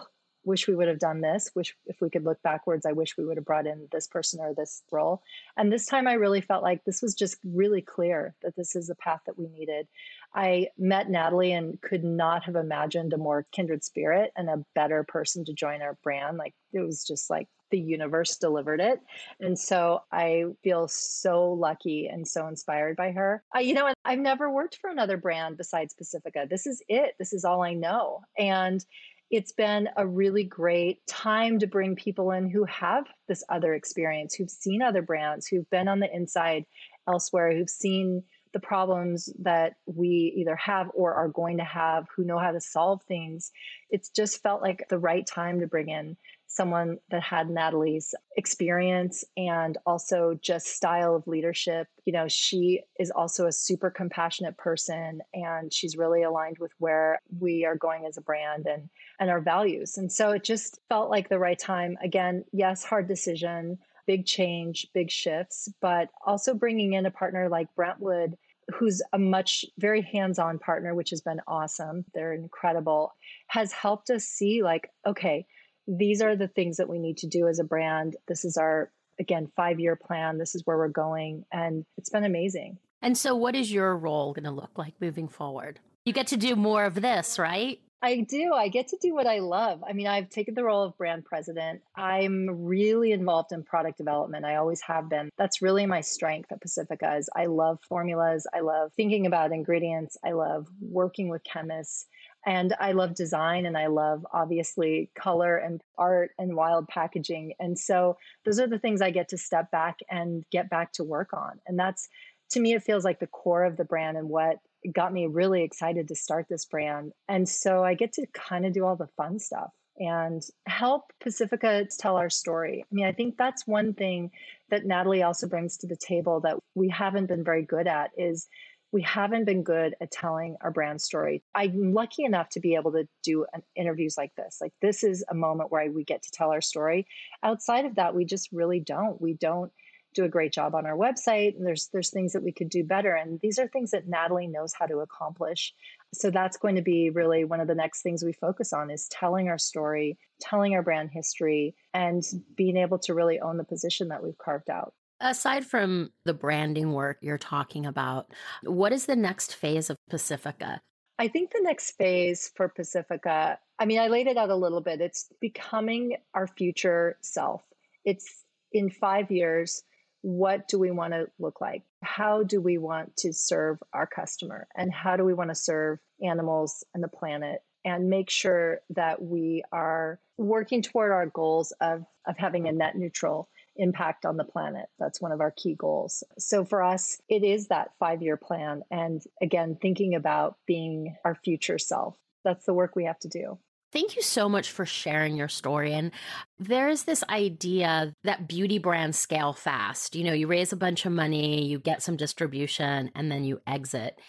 wish 0.50 0.68
we 0.68 0.76
would 0.76 0.88
have 0.88 1.00
done 1.00 1.22
this. 1.22 1.52
Wish 1.56 1.76
if 1.86 2.02
we 2.02 2.10
could 2.10 2.26
look 2.26 2.42
backwards, 2.42 2.86
I 2.86 2.92
wish 2.92 3.18
we 3.18 3.26
would 3.26 3.38
have 3.38 3.46
brought 3.46 3.68
in 3.68 3.88
this 3.92 4.08
person 4.08 4.42
or 4.42 4.54
this 4.54 4.84
role. 4.92 5.22
And 5.56 5.72
this 5.72 5.86
time 5.86 6.08
I 6.08 6.14
really 6.14 6.42
felt 6.42 6.64
like 6.64 6.84
this 6.84 7.02
was 7.02 7.16
just 7.16 7.38
really 7.44 7.82
clear 7.82 8.36
that 8.42 8.56
this 8.56 8.76
is 8.76 8.88
the 8.88 8.96
path 8.96 9.22
that 9.26 9.38
we 9.38 9.48
needed. 9.48 9.88
I 10.34 10.68
met 10.78 11.10
Natalie 11.10 11.54
and 11.54 11.80
could 11.82 12.04
not 12.04 12.44
have 12.44 12.56
imagined 12.56 13.14
a 13.14 13.18
more 13.18 13.48
kindred 13.52 13.84
spirit 13.84 14.32
and 14.36 14.50
a 14.50 14.66
better 14.76 15.04
person 15.04 15.46
to 15.46 15.54
join 15.54 15.82
our 15.82 15.98
brand. 16.04 16.38
Like 16.38 16.54
it 16.74 16.82
was 16.82 17.06
just 17.06 17.30
like 17.30 17.48
the 17.72 17.80
universe 17.80 18.38
delivered 18.38 18.80
it. 18.80 19.00
And 19.40 19.58
so 19.58 20.02
I 20.12 20.46
feel 20.64 20.88
so 20.88 21.52
lucky 21.54 22.08
and 22.08 22.28
so 22.28 22.48
inspired 22.48 22.96
by 22.96 23.12
her. 23.12 23.44
I, 23.54 23.62
you 23.62 23.74
know, 23.74 23.92
I've 24.06 24.20
never 24.20 24.50
worked 24.50 24.78
for 24.78 24.90
another 24.90 25.18
brand 25.18 25.58
besides 25.58 25.94
Pacifica. 25.94 26.48
This 26.50 26.66
is 26.66 26.82
it. 26.88 27.16
This 27.20 27.34
is 27.34 27.46
all 27.46 27.62
I 27.62 27.74
know. 27.74 28.22
And 28.38 28.84
it's 29.32 29.52
been 29.52 29.90
a 29.96 30.08
really 30.08 30.44
great 30.44 31.06
time 31.06 31.60
to 31.60 31.68
bring 31.68 31.96
people 31.96 32.32
in 32.32 32.50
who 32.50 32.64
have 32.66 33.06
this 33.28 33.44
other 33.50 33.74
experience, 33.74 34.34
who've 34.34 34.50
seen 34.50 34.82
other 34.82 35.02
brands, 35.02 35.48
who've 35.48 35.70
been 35.70 35.88
on 35.88 36.00
the 36.00 36.14
inside 36.14 36.66
elsewhere, 37.08 37.56
who've 37.56 37.70
seen 37.70 38.24
the 38.54 38.60
problems 38.60 39.32
that 39.40 39.74
we 39.86 40.34
either 40.38 40.56
have 40.56 40.90
or 40.96 41.14
are 41.14 41.28
going 41.28 41.58
to 41.58 41.64
have, 41.64 42.06
who 42.16 42.24
know 42.24 42.40
how 42.40 42.52
to 42.52 42.60
solve 42.60 43.02
things. 43.04 43.52
It's 43.92 44.10
just 44.10 44.42
felt 44.42 44.64
like 44.64 44.88
the 44.90 44.98
right 44.98 45.26
time 45.26 45.60
to 45.60 45.68
bring 45.68 45.90
in 45.90 46.18
someone 46.50 46.98
that 47.12 47.22
had 47.22 47.48
Natalie's 47.48 48.16
experience 48.36 49.24
and 49.38 49.78
also 49.86 50.38
just 50.42 50.66
style 50.66 51.16
of 51.16 51.28
leadership. 51.28 51.88
You 52.06 52.14
know, 52.14 52.28
she 52.28 52.82
is 53.00 53.12
also 53.12 53.46
a 53.46 53.52
super 53.52 53.92
compassionate 53.92 54.58
person 54.58 55.22
and 55.32 55.72
she's 55.72 55.96
really 55.96 56.24
aligned 56.24 56.58
with 56.58 56.72
where 56.80 57.22
we 57.40 57.66
are 57.66 57.76
going 57.76 58.08
as 58.08 58.18
a 58.18 58.22
brand 58.22 58.66
and 58.66 58.90
and 59.20 59.30
our 59.30 59.40
values. 59.40 59.98
And 59.98 60.12
so 60.12 60.32
it 60.32 60.44
just 60.44 60.80
felt 60.90 61.12
like 61.12 61.30
the 61.30 61.38
right 61.38 61.60
time. 61.60 61.98
Again, 62.04 62.44
yes, 62.52 62.84
hard 62.84 63.08
decision, 63.08 63.78
big 64.08 64.26
change, 64.26 64.88
big 64.92 65.12
shifts, 65.12 65.70
but 65.82 66.10
also 66.26 66.56
bringing 66.56 66.94
in 66.94 67.06
a 67.06 67.12
partner 67.12 67.48
like 67.48 67.74
Brentwood 67.76 68.36
who's 68.74 69.02
a 69.14 69.20
much 69.20 69.66
very 69.80 70.02
hands-on 70.02 70.60
partner 70.60 70.94
which 70.96 71.12
has 71.12 71.22
been 71.22 71.42
awesome. 71.48 72.06
They're 72.14 72.34
incredible. 72.34 73.14
Has 73.48 73.72
helped 73.72 74.10
us 74.10 74.26
see 74.26 74.64
like 74.64 74.90
okay, 75.06 75.46
these 75.90 76.22
are 76.22 76.36
the 76.36 76.48
things 76.48 76.78
that 76.78 76.88
we 76.88 77.00
need 77.00 77.18
to 77.18 77.28
do 77.28 77.48
as 77.48 77.60
a 77.60 77.64
brand. 77.64 78.16
This 78.28 78.46
is 78.46 78.58
our, 78.58 78.92
again, 79.20 79.52
five 79.56 79.80
year 79.80 79.96
plan. 79.96 80.38
This 80.38 80.54
is 80.56 80.62
where 80.66 80.78
we're 80.78 80.88
going. 80.88 81.46
And 81.52 81.86
it's 81.98 82.10
been 82.10 82.24
amazing. 82.24 82.78
And 83.02 83.18
so, 83.18 83.36
what 83.36 83.56
is 83.56 83.72
your 83.72 83.98
role 83.98 84.34
going 84.34 84.44
to 84.44 84.52
look 84.52 84.78
like 84.78 84.94
moving 85.00 85.28
forward? 85.28 85.80
You 86.06 86.14
get 86.14 86.28
to 86.28 86.38
do 86.38 86.56
more 86.56 86.86
of 86.86 86.96
this, 86.96 87.40
right? 87.40 87.80
I 88.02 88.22
do. 88.22 88.54
I 88.54 88.70
get 88.70 88.90
to 88.90 88.98
do 89.02 89.14
what 89.14 89.28
I 89.28 89.40
love. 89.40 89.84
I 89.88 89.92
mean, 89.92 90.08
I've 90.08 90.30
taken 90.30 90.54
the 90.54 90.64
role 90.64 90.84
of 90.84 90.98
brand 90.98 91.26
president. 91.26 91.82
I'm 91.96 92.64
really 92.66 93.12
involved 93.12 93.52
in 93.52 93.64
product 93.64 93.98
development. 93.98 94.46
I 94.46 94.56
always 94.56 94.80
have 94.82 95.10
been. 95.10 95.30
That's 95.38 95.62
really 95.62 95.86
my 95.86 96.00
strength 96.00 96.50
at 96.52 96.62
Pacifica 96.62 97.18
is 97.18 97.30
I 97.36 97.48
love 97.48 97.80
formulas. 97.90 98.48
I 98.54 98.62
love 98.62 98.92
thinking 98.96 99.26
about 99.26 99.52
ingredients. 99.52 100.18
I 100.24 100.32
love 100.32 100.68
working 100.80 101.28
with 101.28 101.44
chemists. 101.44 102.06
And 102.46 102.74
I 102.80 102.94
love 102.94 103.16
design 103.16 103.66
and 103.66 103.78
I 103.78 103.88
love 103.88 104.26
obviously 104.32 105.12
color 105.16 105.58
and 105.58 105.82
art 105.98 106.32
and 106.38 106.56
wild 106.56 106.88
packaging. 106.88 107.54
And 107.60 107.78
so 107.78 108.18
those 108.46 108.60
are 108.60 108.68
the 108.68 108.80
things 108.80 109.02
I 109.02 109.12
get 109.12 109.30
to 109.30 109.38
step 109.38 109.72
back 109.72 110.00
and 110.10 110.46
get 110.52 110.70
back 110.70 110.94
to 110.94 111.04
work 111.04 111.34
on. 111.34 111.60
And 111.68 111.78
that's 111.78 112.08
to 112.52 112.60
me, 112.60 112.74
it 112.74 112.84
feels 112.84 113.04
like 113.04 113.20
the 113.20 113.28
core 113.28 113.64
of 113.64 113.78
the 113.78 113.86
brand 113.86 114.18
and 114.18 114.30
what 114.30 114.58
got 114.94 115.14
me 115.14 115.28
really 115.28 115.64
excited 115.64 116.08
to 116.08 116.16
start 116.16 116.48
this 116.50 116.66
brand. 116.66 117.12
And 117.28 117.48
so 117.48 117.84
I 117.84 117.94
get 117.94 118.14
to 118.14 118.26
kind 118.34 118.66
of 118.66 118.74
do 118.74 118.86
all 118.86 118.96
the 118.96 119.10
fun 119.18 119.40
stuff 119.40 119.72
and 120.00 120.42
help 120.66 121.12
Pacifica 121.20 121.86
tell 122.00 122.16
our 122.16 122.30
story. 122.30 122.86
I 122.90 122.96
mean, 122.96 123.06
I 123.06 123.12
think 123.12 123.38
that's 123.38 123.68
one 123.68 123.94
thing 123.94 124.32
that 124.70 124.86
Natalie 124.86 125.24
also 125.24 125.48
brings 125.48 125.78
to 125.78 125.88
the 125.88 125.98
table 125.98 126.40
that 126.42 126.58
we 126.74 126.90
haven't 126.90 127.26
been 127.26 127.44
very 127.44 127.64
good 127.64 127.86
at 127.86 128.12
is 128.18 128.48
we 128.92 129.02
haven't 129.04 129.46
been 129.46 129.64
good 129.64 129.96
at 130.02 130.12
telling 130.12 130.56
our 130.62 130.72
brand 130.72 131.02
story. 131.02 131.44
I'm 131.54 131.94
lucky 131.94 132.24
enough 132.24 132.50
to 132.50 132.60
be 132.60 132.76
able 132.76 132.92
to 132.94 133.08
do 133.24 133.46
an, 133.54 133.62
interviews 133.76 134.16
like 134.18 134.34
this. 134.36 134.58
Like 134.60 134.74
this 134.82 135.04
is 135.04 135.24
a 135.30 135.36
moment 135.36 135.72
where 135.72 135.92
we 135.92 136.04
get 136.04 136.24
to 136.24 136.32
tell 136.32 136.52
our 136.52 136.62
story. 136.62 137.08
Outside 137.44 137.86
of 137.86 137.96
that, 137.96 138.16
we 138.16 138.26
just 138.26 138.52
really 138.52 138.80
don't. 138.80 139.22
We 139.22 139.34
don't 139.34 139.72
do 140.16 140.26
a 140.26 140.30
great 140.30 140.52
job 140.52 140.74
on 140.74 140.88
our 140.88 140.98
website. 140.98 141.56
And 141.56 141.66
there's 141.66 141.90
there's 141.94 142.10
things 142.10 142.34
that 142.34 142.44
we 142.44 142.52
could 142.52 142.70
do 142.70 142.84
better. 142.84 143.14
And 143.14 143.40
these 143.42 143.60
are 143.60 143.68
things 143.68 143.92
that 143.92 144.08
Natalie 144.08 144.48
knows 144.48 144.74
how 144.74 144.88
to 144.88 145.00
accomplish. 145.00 145.74
So 146.14 146.32
that's 146.32 146.58
going 146.58 146.76
to 146.76 146.82
be 146.82 147.12
really 147.12 147.46
one 147.46 147.60
of 147.60 147.68
the 147.68 147.76
next 147.76 148.02
things 148.02 148.24
we 148.24 148.34
focus 148.34 148.74
on 148.74 148.90
is 148.90 149.08
telling 149.10 149.50
our 149.50 149.60
story, 149.60 150.18
telling 150.42 150.74
our 150.74 150.82
brand 150.82 151.12
history, 151.12 151.76
and 151.94 152.24
being 152.56 152.78
able 152.78 152.98
to 153.00 153.14
really 153.14 153.40
own 153.40 153.58
the 153.58 153.64
position 153.64 154.08
that 154.08 154.24
we've 154.24 154.38
carved 154.38 154.72
out. 154.72 154.94
Aside 155.22 155.66
from 155.66 156.12
the 156.26 156.34
branding 156.34 156.94
work 156.94 157.18
you're 157.22 157.38
talking 157.38 157.86
about, 157.86 158.32
what 158.64 158.94
is 158.94 159.06
the 159.06 159.16
next 159.16 159.56
phase 159.56 159.90
of 159.90 159.98
Pacifica? 160.10 160.80
I 161.18 161.28
think 161.28 161.52
the 161.52 161.62
next 161.62 161.92
phase 161.98 162.52
for 162.56 162.70
Pacifica, 162.70 163.60
I 163.78 163.86
mean, 163.86 164.00
I 164.00 164.08
laid 164.08 164.28
it 164.28 164.38
out 164.38 164.50
a 164.50 164.56
little 164.56 164.80
bit. 164.80 165.02
It's 165.02 165.28
becoming 165.42 166.16
our 166.34 166.48
future 166.48 167.18
self. 167.20 167.62
It's 168.06 168.46
in 168.72 168.90
five 168.90 169.30
years, 169.30 169.84
what 170.22 170.70
do 170.70 170.80
we 170.80 170.92
want 170.92 171.14
to 171.14 171.28
look 171.38 171.60
like? 171.60 171.84
How 172.02 172.44
do 172.44 172.62
we 172.62 172.78
want 172.78 173.18
to 173.18 173.34
serve 173.34 173.80
our 173.92 174.08
customer? 174.08 174.68
And 174.78 174.94
how 174.94 175.18
do 175.18 175.26
we 175.26 175.34
want 175.34 175.50
to 175.50 175.56
serve 175.56 176.00
animals 176.24 176.86
and 176.94 177.04
the 177.04 177.10
planet? 177.10 177.62
And 177.84 178.10
make 178.10 178.30
sure 178.30 178.80
that 178.92 179.22
we 179.22 179.64
are 179.74 180.20
working 180.38 180.82
toward 180.82 181.12
our 181.12 181.26
goals 181.26 181.74
of, 181.82 182.06
of 182.26 182.38
having 182.38 182.68
a 182.68 182.72
net 182.72 182.98
neutral 182.98 183.50
impact 183.76 184.26
on 184.26 184.38
the 184.38 184.44
planet. 184.44 184.88
That's 185.00 185.22
one 185.22 185.32
of 185.32 185.42
our 185.42 185.52
key 185.52 185.76
goals. 185.76 186.24
So 186.38 186.66
for 186.66 186.84
us, 186.84 187.22
it 187.30 187.44
is 187.44 187.68
that 187.68 187.92
five 188.00 188.22
year 188.22 188.38
plan. 188.38 188.84
And 188.92 189.22
again, 189.42 189.78
thinking 189.82 190.16
about 190.16 190.58
being 190.66 191.16
our 191.24 191.36
future 191.36 191.80
self. 191.80 192.16
That's 192.44 192.66
the 192.66 192.74
work 192.74 192.96
we 192.96 193.06
have 193.06 193.20
to 193.20 193.28
do. 193.28 193.58
Thank 193.92 194.16
you 194.16 194.22
so 194.22 194.48
much 194.48 194.70
for 194.70 194.86
sharing 194.86 195.36
your 195.36 195.48
story. 195.48 195.94
And 195.94 196.12
there 196.60 196.90
is 196.90 197.04
this 197.04 197.24
idea 197.28 198.14
that 198.24 198.48
beauty 198.48 198.78
brands 198.78 199.18
scale 199.18 199.52
fast. 199.52 200.16
You 200.16 200.26
know, 200.26 200.34
you 200.34 200.46
raise 200.46 200.72
a 200.72 200.78
bunch 200.78 201.08
of 201.08 201.12
money, 201.12 201.66
you 201.66 201.80
get 201.80 202.04
some 202.04 202.16
distribution, 202.16 203.10
and 203.16 203.32
then 203.32 203.44
you 203.44 203.62
exit. 203.66 204.20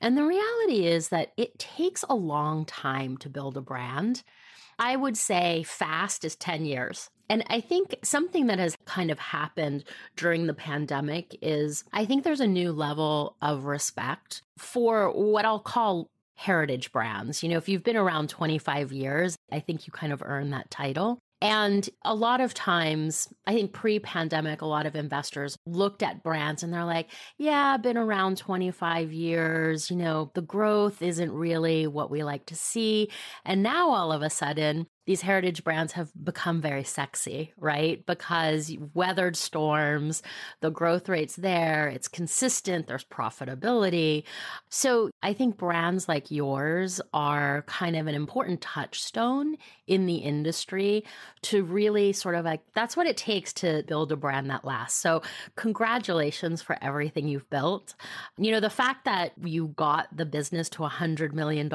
And 0.00 0.16
the 0.16 0.24
reality 0.24 0.86
is 0.86 1.08
that 1.08 1.32
it 1.36 1.58
takes 1.58 2.04
a 2.08 2.14
long 2.14 2.64
time 2.64 3.16
to 3.18 3.28
build 3.28 3.56
a 3.56 3.60
brand. 3.60 4.22
I 4.78 4.94
would 4.94 5.16
say 5.16 5.64
fast 5.64 6.24
is 6.24 6.36
10 6.36 6.64
years. 6.64 7.10
And 7.28 7.44
I 7.48 7.60
think 7.60 7.96
something 8.02 8.46
that 8.46 8.58
has 8.58 8.76
kind 8.86 9.10
of 9.10 9.18
happened 9.18 9.84
during 10.16 10.46
the 10.46 10.54
pandemic 10.54 11.36
is 11.42 11.84
I 11.92 12.04
think 12.04 12.24
there's 12.24 12.40
a 12.40 12.46
new 12.46 12.72
level 12.72 13.36
of 13.42 13.64
respect 13.64 14.42
for 14.56 15.10
what 15.10 15.44
I'll 15.44 15.60
call 15.60 16.08
heritage 16.34 16.92
brands. 16.92 17.42
You 17.42 17.48
know, 17.48 17.58
if 17.58 17.68
you've 17.68 17.82
been 17.82 17.96
around 17.96 18.28
25 18.28 18.92
years, 18.92 19.36
I 19.50 19.60
think 19.60 19.86
you 19.86 19.92
kind 19.92 20.12
of 20.12 20.22
earn 20.24 20.50
that 20.50 20.70
title. 20.70 21.18
And 21.40 21.88
a 22.04 22.14
lot 22.14 22.40
of 22.40 22.52
times, 22.52 23.28
I 23.46 23.54
think 23.54 23.72
pre 23.72 24.00
pandemic, 24.00 24.60
a 24.60 24.66
lot 24.66 24.86
of 24.86 24.96
investors 24.96 25.56
looked 25.66 26.02
at 26.02 26.24
brands 26.24 26.64
and 26.64 26.72
they're 26.72 26.84
like, 26.84 27.10
yeah, 27.38 27.76
been 27.76 27.96
around 27.96 28.38
25 28.38 29.12
years. 29.12 29.88
You 29.88 29.96
know, 29.96 30.32
the 30.34 30.42
growth 30.42 31.00
isn't 31.00 31.30
really 31.30 31.86
what 31.86 32.10
we 32.10 32.24
like 32.24 32.46
to 32.46 32.56
see. 32.56 33.10
And 33.44 33.62
now 33.62 33.90
all 33.90 34.10
of 34.10 34.22
a 34.22 34.30
sudden, 34.30 34.86
these 35.08 35.22
heritage 35.22 35.64
brands 35.64 35.94
have 35.94 36.12
become 36.22 36.60
very 36.60 36.84
sexy, 36.84 37.54
right? 37.56 38.04
Because 38.04 38.70
weathered 38.92 39.36
storms, 39.36 40.22
the 40.60 40.68
growth 40.68 41.08
rate's 41.08 41.34
there, 41.36 41.88
it's 41.88 42.08
consistent, 42.08 42.86
there's 42.86 43.06
profitability. 43.06 44.24
So 44.68 45.08
I 45.22 45.32
think 45.32 45.56
brands 45.56 46.10
like 46.10 46.30
yours 46.30 47.00
are 47.14 47.62
kind 47.66 47.96
of 47.96 48.06
an 48.06 48.14
important 48.14 48.60
touchstone 48.60 49.56
in 49.88 50.06
the 50.06 50.16
industry 50.16 51.04
to 51.42 51.64
really 51.64 52.12
sort 52.12 52.34
of 52.34 52.44
like, 52.44 52.60
that's 52.74 52.96
what 52.96 53.06
it 53.06 53.16
takes 53.16 53.52
to 53.54 53.82
build 53.86 54.12
a 54.12 54.16
brand 54.16 54.50
that 54.50 54.64
lasts. 54.64 55.00
So 55.00 55.22
congratulations 55.56 56.62
for 56.62 56.76
everything 56.82 57.28
you've 57.28 57.48
built. 57.50 57.94
You 58.36 58.52
know, 58.52 58.60
the 58.60 58.70
fact 58.70 59.04
that 59.06 59.32
you 59.42 59.68
got 59.68 60.14
the 60.16 60.26
business 60.26 60.68
to 60.70 60.84
a 60.84 60.90
$100 60.90 61.32
million 61.32 61.70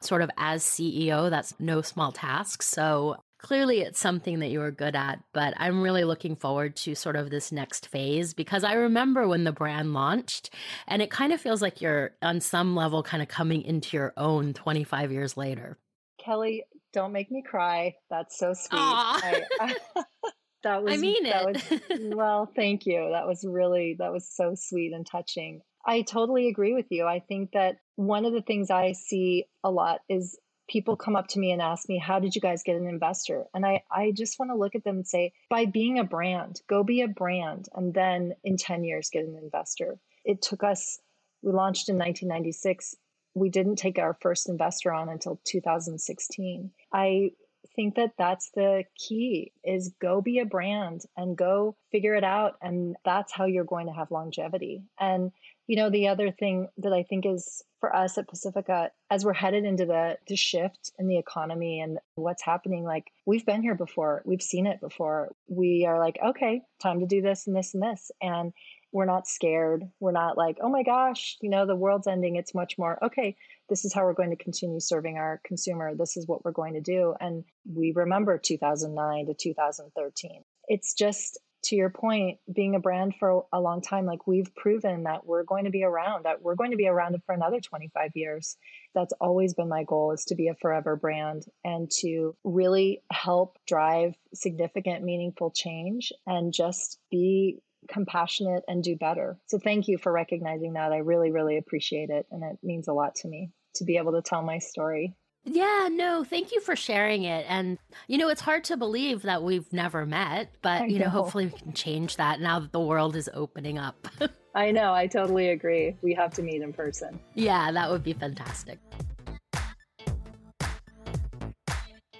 sort 0.00 0.22
of 0.22 0.30
as 0.36 0.62
CEO, 0.62 1.30
that's 1.30 1.54
no 1.58 1.82
small 1.82 2.12
task. 2.12 2.62
So 2.62 3.16
clearly 3.44 3.80
it's 3.80 4.00
something 4.00 4.38
that 4.38 4.48
you 4.48 4.62
are 4.62 4.70
good 4.70 4.96
at, 4.96 5.22
but 5.34 5.52
I'm 5.58 5.82
really 5.82 6.04
looking 6.04 6.34
forward 6.34 6.76
to 6.76 6.94
sort 6.94 7.14
of 7.14 7.28
this 7.28 7.52
next 7.52 7.88
phase 7.88 8.32
because 8.32 8.64
I 8.64 8.72
remember 8.72 9.28
when 9.28 9.44
the 9.44 9.52
brand 9.52 9.92
launched 9.92 10.48
and 10.88 11.02
it 11.02 11.10
kind 11.10 11.30
of 11.30 11.42
feels 11.42 11.60
like 11.60 11.82
you're 11.82 12.12
on 12.22 12.40
some 12.40 12.74
level 12.74 13.02
kind 13.02 13.22
of 13.22 13.28
coming 13.28 13.60
into 13.60 13.98
your 13.98 14.14
own 14.16 14.54
25 14.54 15.12
years 15.12 15.36
later. 15.36 15.76
Kelly, 16.18 16.64
don't 16.94 17.12
make 17.12 17.30
me 17.30 17.42
cry. 17.42 17.94
That's 18.08 18.38
so 18.38 18.54
sweet. 18.54 18.78
I, 18.78 19.42
I, 19.60 19.74
that 20.62 20.82
was 20.82 20.94
I 20.94 20.96
mean 20.96 21.24
that 21.24 21.46
it. 21.46 21.82
was 21.90 22.00
well, 22.16 22.50
thank 22.56 22.86
you. 22.86 23.10
That 23.12 23.26
was 23.26 23.44
really 23.46 23.96
that 23.98 24.12
was 24.12 24.26
so 24.30 24.54
sweet 24.56 24.92
and 24.94 25.06
touching. 25.06 25.60
I 25.86 26.00
totally 26.00 26.48
agree 26.48 26.72
with 26.72 26.86
you. 26.90 27.04
I 27.04 27.20
think 27.20 27.50
that 27.52 27.76
one 27.96 28.24
of 28.24 28.32
the 28.32 28.40
things 28.40 28.70
I 28.70 28.92
see 28.92 29.44
a 29.62 29.70
lot 29.70 30.00
is 30.08 30.38
people 30.66 30.96
come 30.96 31.14
up 31.14 31.28
to 31.28 31.38
me 31.38 31.52
and 31.52 31.60
ask 31.60 31.88
me 31.88 31.98
how 31.98 32.18
did 32.18 32.34
you 32.34 32.40
guys 32.40 32.62
get 32.64 32.76
an 32.76 32.86
investor 32.86 33.44
and 33.52 33.66
i 33.66 33.82
i 33.92 34.10
just 34.16 34.38
want 34.38 34.50
to 34.50 34.56
look 34.56 34.74
at 34.74 34.82
them 34.82 34.96
and 34.96 35.06
say 35.06 35.30
by 35.50 35.66
being 35.66 35.98
a 35.98 36.04
brand 36.04 36.62
go 36.70 36.82
be 36.82 37.02
a 37.02 37.06
brand 37.06 37.68
and 37.74 37.92
then 37.92 38.32
in 38.44 38.56
10 38.56 38.82
years 38.82 39.10
get 39.12 39.24
an 39.24 39.38
investor 39.42 39.98
it 40.24 40.40
took 40.40 40.64
us 40.64 41.00
we 41.42 41.52
launched 41.52 41.90
in 41.90 41.98
1996 41.98 42.94
we 43.34 43.48
didn't 43.48 43.76
take 43.76 43.98
our 43.98 44.16
first 44.20 44.48
investor 44.48 44.92
on 44.92 45.08
until 45.08 45.40
2016 45.44 46.70
i 46.92 47.30
think 47.74 47.96
that 47.96 48.12
that's 48.18 48.50
the 48.54 48.84
key 48.96 49.52
is 49.64 49.92
go 50.00 50.20
be 50.20 50.38
a 50.38 50.44
brand 50.44 51.02
and 51.16 51.36
go 51.36 51.76
figure 51.90 52.14
it 52.14 52.24
out 52.24 52.56
and 52.62 52.96
that's 53.04 53.32
how 53.32 53.46
you're 53.46 53.64
going 53.64 53.86
to 53.86 53.92
have 53.92 54.10
longevity. 54.10 54.82
And 54.98 55.32
you 55.66 55.76
know 55.76 55.88
the 55.88 56.08
other 56.08 56.30
thing 56.30 56.68
that 56.78 56.92
i 56.92 57.02
think 57.02 57.24
is 57.24 57.62
for 57.80 57.94
us 57.94 58.18
at 58.18 58.28
pacifica 58.28 58.90
as 59.10 59.24
we're 59.24 59.32
headed 59.32 59.64
into 59.64 59.86
the, 59.86 60.18
the 60.26 60.36
shift 60.36 60.92
in 60.98 61.06
the 61.06 61.18
economy 61.18 61.80
and 61.80 61.98
what's 62.16 62.42
happening 62.42 62.84
like 62.84 63.10
we've 63.26 63.46
been 63.46 63.62
here 63.62 63.74
before. 63.74 64.22
We've 64.24 64.42
seen 64.42 64.66
it 64.66 64.80
before. 64.80 65.32
We 65.48 65.86
are 65.86 65.98
like 65.98 66.18
okay 66.24 66.62
time 66.82 67.00
to 67.00 67.06
do 67.06 67.22
this 67.22 67.46
and 67.46 67.56
this 67.56 67.74
and 67.74 67.82
this. 67.82 68.10
And 68.20 68.52
we're 68.94 69.04
not 69.04 69.26
scared. 69.26 69.82
We're 70.00 70.12
not 70.12 70.38
like 70.38 70.58
oh 70.62 70.70
my 70.70 70.82
gosh 70.82 71.36
you 71.42 71.50
know 71.50 71.66
the 71.66 71.76
world's 71.76 72.06
ending 72.06 72.36
it's 72.36 72.54
much 72.54 72.78
more 72.78 72.98
okay 73.04 73.36
this 73.68 73.84
is 73.84 73.92
how 73.92 74.04
we're 74.04 74.14
going 74.14 74.30
to 74.30 74.42
continue 74.42 74.80
serving 74.80 75.18
our 75.18 75.40
consumer. 75.44 75.94
This 75.94 76.16
is 76.16 76.26
what 76.26 76.44
we're 76.44 76.52
going 76.52 76.74
to 76.74 76.80
do. 76.80 77.14
And 77.20 77.44
we 77.70 77.92
remember 77.94 78.38
2009 78.38 79.26
to 79.26 79.34
2013 79.34 80.42
it's 80.68 80.94
just 80.94 81.38
to 81.64 81.76
your 81.76 81.90
point, 81.90 82.38
being 82.52 82.74
a 82.74 82.80
brand 82.80 83.14
for 83.18 83.46
a 83.52 83.60
long 83.60 83.80
time, 83.80 84.04
like 84.04 84.26
we've 84.26 84.54
proven 84.54 85.04
that 85.04 85.26
we're 85.26 85.44
going 85.44 85.64
to 85.64 85.70
be 85.70 85.82
around, 85.82 86.24
that 86.24 86.42
we're 86.42 86.54
going 86.54 86.70
to 86.70 86.76
be 86.76 86.86
around 86.86 87.16
for 87.24 87.34
another 87.34 87.60
25 87.60 88.10
years. 88.14 88.56
That's 88.94 89.14
always 89.20 89.54
been 89.54 89.68
my 89.68 89.84
goal 89.84 90.12
is 90.12 90.24
to 90.26 90.34
be 90.34 90.48
a 90.48 90.54
forever 90.54 90.96
brand 90.96 91.44
and 91.64 91.90
to 92.00 92.36
really 92.44 93.02
help 93.10 93.56
drive 93.66 94.14
significant, 94.34 95.04
meaningful 95.04 95.50
change 95.50 96.12
and 96.26 96.52
just 96.52 96.98
be 97.10 97.60
compassionate 97.88 98.64
and 98.68 98.82
do 98.82 98.96
better. 98.96 99.38
So 99.46 99.58
thank 99.58 99.88
you 99.88 99.98
for 99.98 100.12
recognizing 100.12 100.74
that. 100.74 100.92
I 100.92 100.98
really, 100.98 101.30
really 101.30 101.58
appreciate 101.58 102.10
it. 102.10 102.26
And 102.30 102.42
it 102.42 102.58
means 102.62 102.88
a 102.88 102.92
lot 102.92 103.14
to 103.16 103.28
me 103.28 103.50
to 103.76 103.84
be 103.84 103.96
able 103.96 104.12
to 104.12 104.22
tell 104.22 104.42
my 104.42 104.58
story. 104.58 105.14
Yeah, 105.46 105.88
no, 105.90 106.24
thank 106.24 106.52
you 106.52 106.60
for 106.60 106.74
sharing 106.74 107.24
it. 107.24 107.44
And, 107.48 107.78
you 108.06 108.16
know, 108.16 108.28
it's 108.30 108.40
hard 108.40 108.64
to 108.64 108.78
believe 108.78 109.22
that 109.22 109.42
we've 109.42 109.70
never 109.74 110.06
met, 110.06 110.50
but, 110.62 110.88
you 110.88 110.98
know, 110.98 111.04
know, 111.04 111.10
hopefully 111.10 111.46
we 111.46 111.58
can 111.58 111.74
change 111.74 112.16
that 112.16 112.40
now 112.40 112.60
that 112.60 112.72
the 112.72 112.80
world 112.80 113.14
is 113.14 113.28
opening 113.34 113.76
up. 113.76 114.08
I 114.54 114.70
know. 114.70 114.94
I 114.94 115.06
totally 115.06 115.50
agree. 115.50 115.96
We 116.00 116.14
have 116.14 116.32
to 116.34 116.42
meet 116.42 116.62
in 116.62 116.72
person. 116.72 117.20
Yeah, 117.34 117.72
that 117.72 117.90
would 117.90 118.02
be 118.02 118.14
fantastic. 118.14 118.78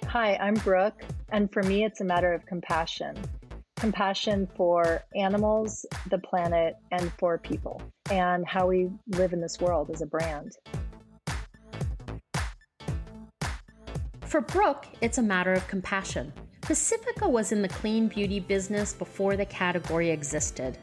Hi, 0.05 0.35
I'm 0.35 0.53
Brook. 0.55 1.03
And 1.29 1.51
for 1.51 1.63
me, 1.63 1.83
it's 1.83 2.01
a 2.01 2.05
matter 2.05 2.31
of 2.31 2.45
compassion 2.45 3.17
compassion 3.75 4.47
for 4.55 5.03
animals, 5.15 5.85
the 6.09 6.17
planet, 6.19 6.75
and 6.91 7.11
for 7.19 7.37
people, 7.37 7.81
and 8.09 8.47
how 8.47 8.67
we 8.67 8.89
live 9.09 9.33
in 9.33 9.41
this 9.41 9.59
world 9.59 9.89
as 9.93 10.01
a 10.01 10.05
brand. 10.05 10.53
For 14.21 14.41
Brook, 14.41 14.85
it's 15.01 15.17
a 15.17 15.23
matter 15.23 15.53
of 15.53 15.67
compassion. 15.67 16.33
Pacifica 16.61 17.29
was 17.29 17.51
in 17.51 17.61
the 17.61 17.69
clean 17.69 18.07
beauty 18.07 18.39
business 18.39 18.91
before 18.91 19.37
the 19.37 19.45
category 19.45 20.09
existed, 20.09 20.77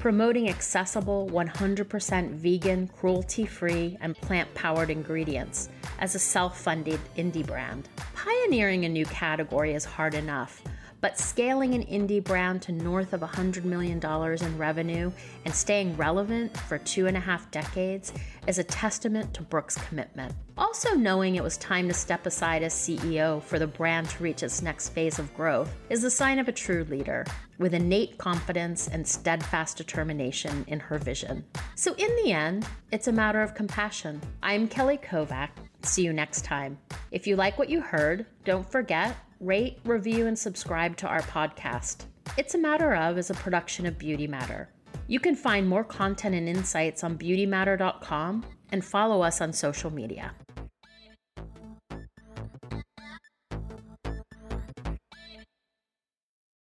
promoting 0.00 0.48
accessible, 0.48 1.28
100% 1.30 2.30
vegan, 2.30 2.88
cruelty 2.88 3.46
free, 3.46 3.96
and 4.00 4.16
plant 4.16 4.52
powered 4.54 4.90
ingredients 4.90 5.68
as 6.00 6.14
a 6.14 6.18
self 6.18 6.60
funded 6.60 7.00
indie 7.16 7.46
brand. 7.46 7.88
Pioneering 8.14 8.84
a 8.86 8.88
new 8.88 9.06
category 9.06 9.72
is 9.74 9.84
hard 9.84 10.14
enough, 10.14 10.60
but 11.00 11.18
scaling 11.18 11.74
an 11.74 11.84
indie 11.84 12.22
brand 12.22 12.62
to 12.62 12.72
north 12.72 13.12
of 13.12 13.20
$100 13.20 13.64
million 13.64 13.98
in 14.42 14.58
revenue 14.58 15.10
and 15.44 15.54
staying 15.54 15.96
relevant 15.96 16.56
for 16.56 16.78
two 16.78 17.06
and 17.06 17.16
a 17.16 17.20
half 17.20 17.50
decades 17.50 18.12
is 18.46 18.58
a 18.58 18.64
testament 18.64 19.32
to 19.34 19.42
Brook's 19.42 19.76
commitment. 19.76 20.32
Also, 20.56 20.94
knowing 20.94 21.34
it 21.34 21.42
was 21.42 21.56
time 21.56 21.88
to 21.88 21.94
step 21.94 22.26
aside 22.26 22.62
as 22.62 22.74
CEO 22.74 23.42
for 23.42 23.58
the 23.58 23.66
brand 23.66 24.08
to 24.08 24.22
reach 24.22 24.42
its 24.42 24.62
next 24.62 24.90
phase 24.90 25.18
of 25.18 25.34
growth 25.34 25.74
is 25.90 26.02
the 26.02 26.10
sign 26.10 26.38
of 26.38 26.48
a 26.48 26.52
true 26.52 26.84
leader 26.84 27.24
with 27.58 27.74
innate 27.74 28.18
confidence 28.18 28.88
and 28.88 29.06
steadfast 29.06 29.76
determination 29.76 30.64
in 30.68 30.78
her 30.78 30.98
vision. 30.98 31.44
So, 31.74 31.94
in 31.94 32.14
the 32.22 32.32
end, 32.32 32.66
it's 32.92 33.08
a 33.08 33.12
matter 33.12 33.42
of 33.42 33.54
compassion. 33.54 34.20
I'm 34.42 34.68
Kelly 34.68 34.98
Kovack. 34.98 35.50
See 35.82 36.02
you 36.02 36.12
next 36.12 36.44
time. 36.44 36.78
If 37.10 37.26
you 37.26 37.36
like 37.36 37.58
what 37.58 37.68
you 37.68 37.80
heard, 37.80 38.26
don't 38.44 38.68
forget 38.70 39.16
rate, 39.44 39.78
review, 39.84 40.26
and 40.26 40.38
subscribe 40.38 40.96
to 40.96 41.06
our 41.06 41.20
podcast. 41.22 42.06
It's 42.38 42.54
a 42.54 42.58
Matter 42.58 42.94
of 42.94 43.18
is 43.18 43.30
a 43.30 43.34
production 43.34 43.84
of 43.86 43.98
Beauty 43.98 44.26
Matter. 44.26 44.70
You 45.06 45.20
can 45.20 45.36
find 45.36 45.68
more 45.68 45.84
content 45.84 46.34
and 46.34 46.48
insights 46.48 47.04
on 47.04 47.18
beautymatter.com 47.18 48.44
and 48.72 48.84
follow 48.84 49.22
us 49.22 49.40
on 49.40 49.52
social 49.52 49.90
media. 49.90 50.32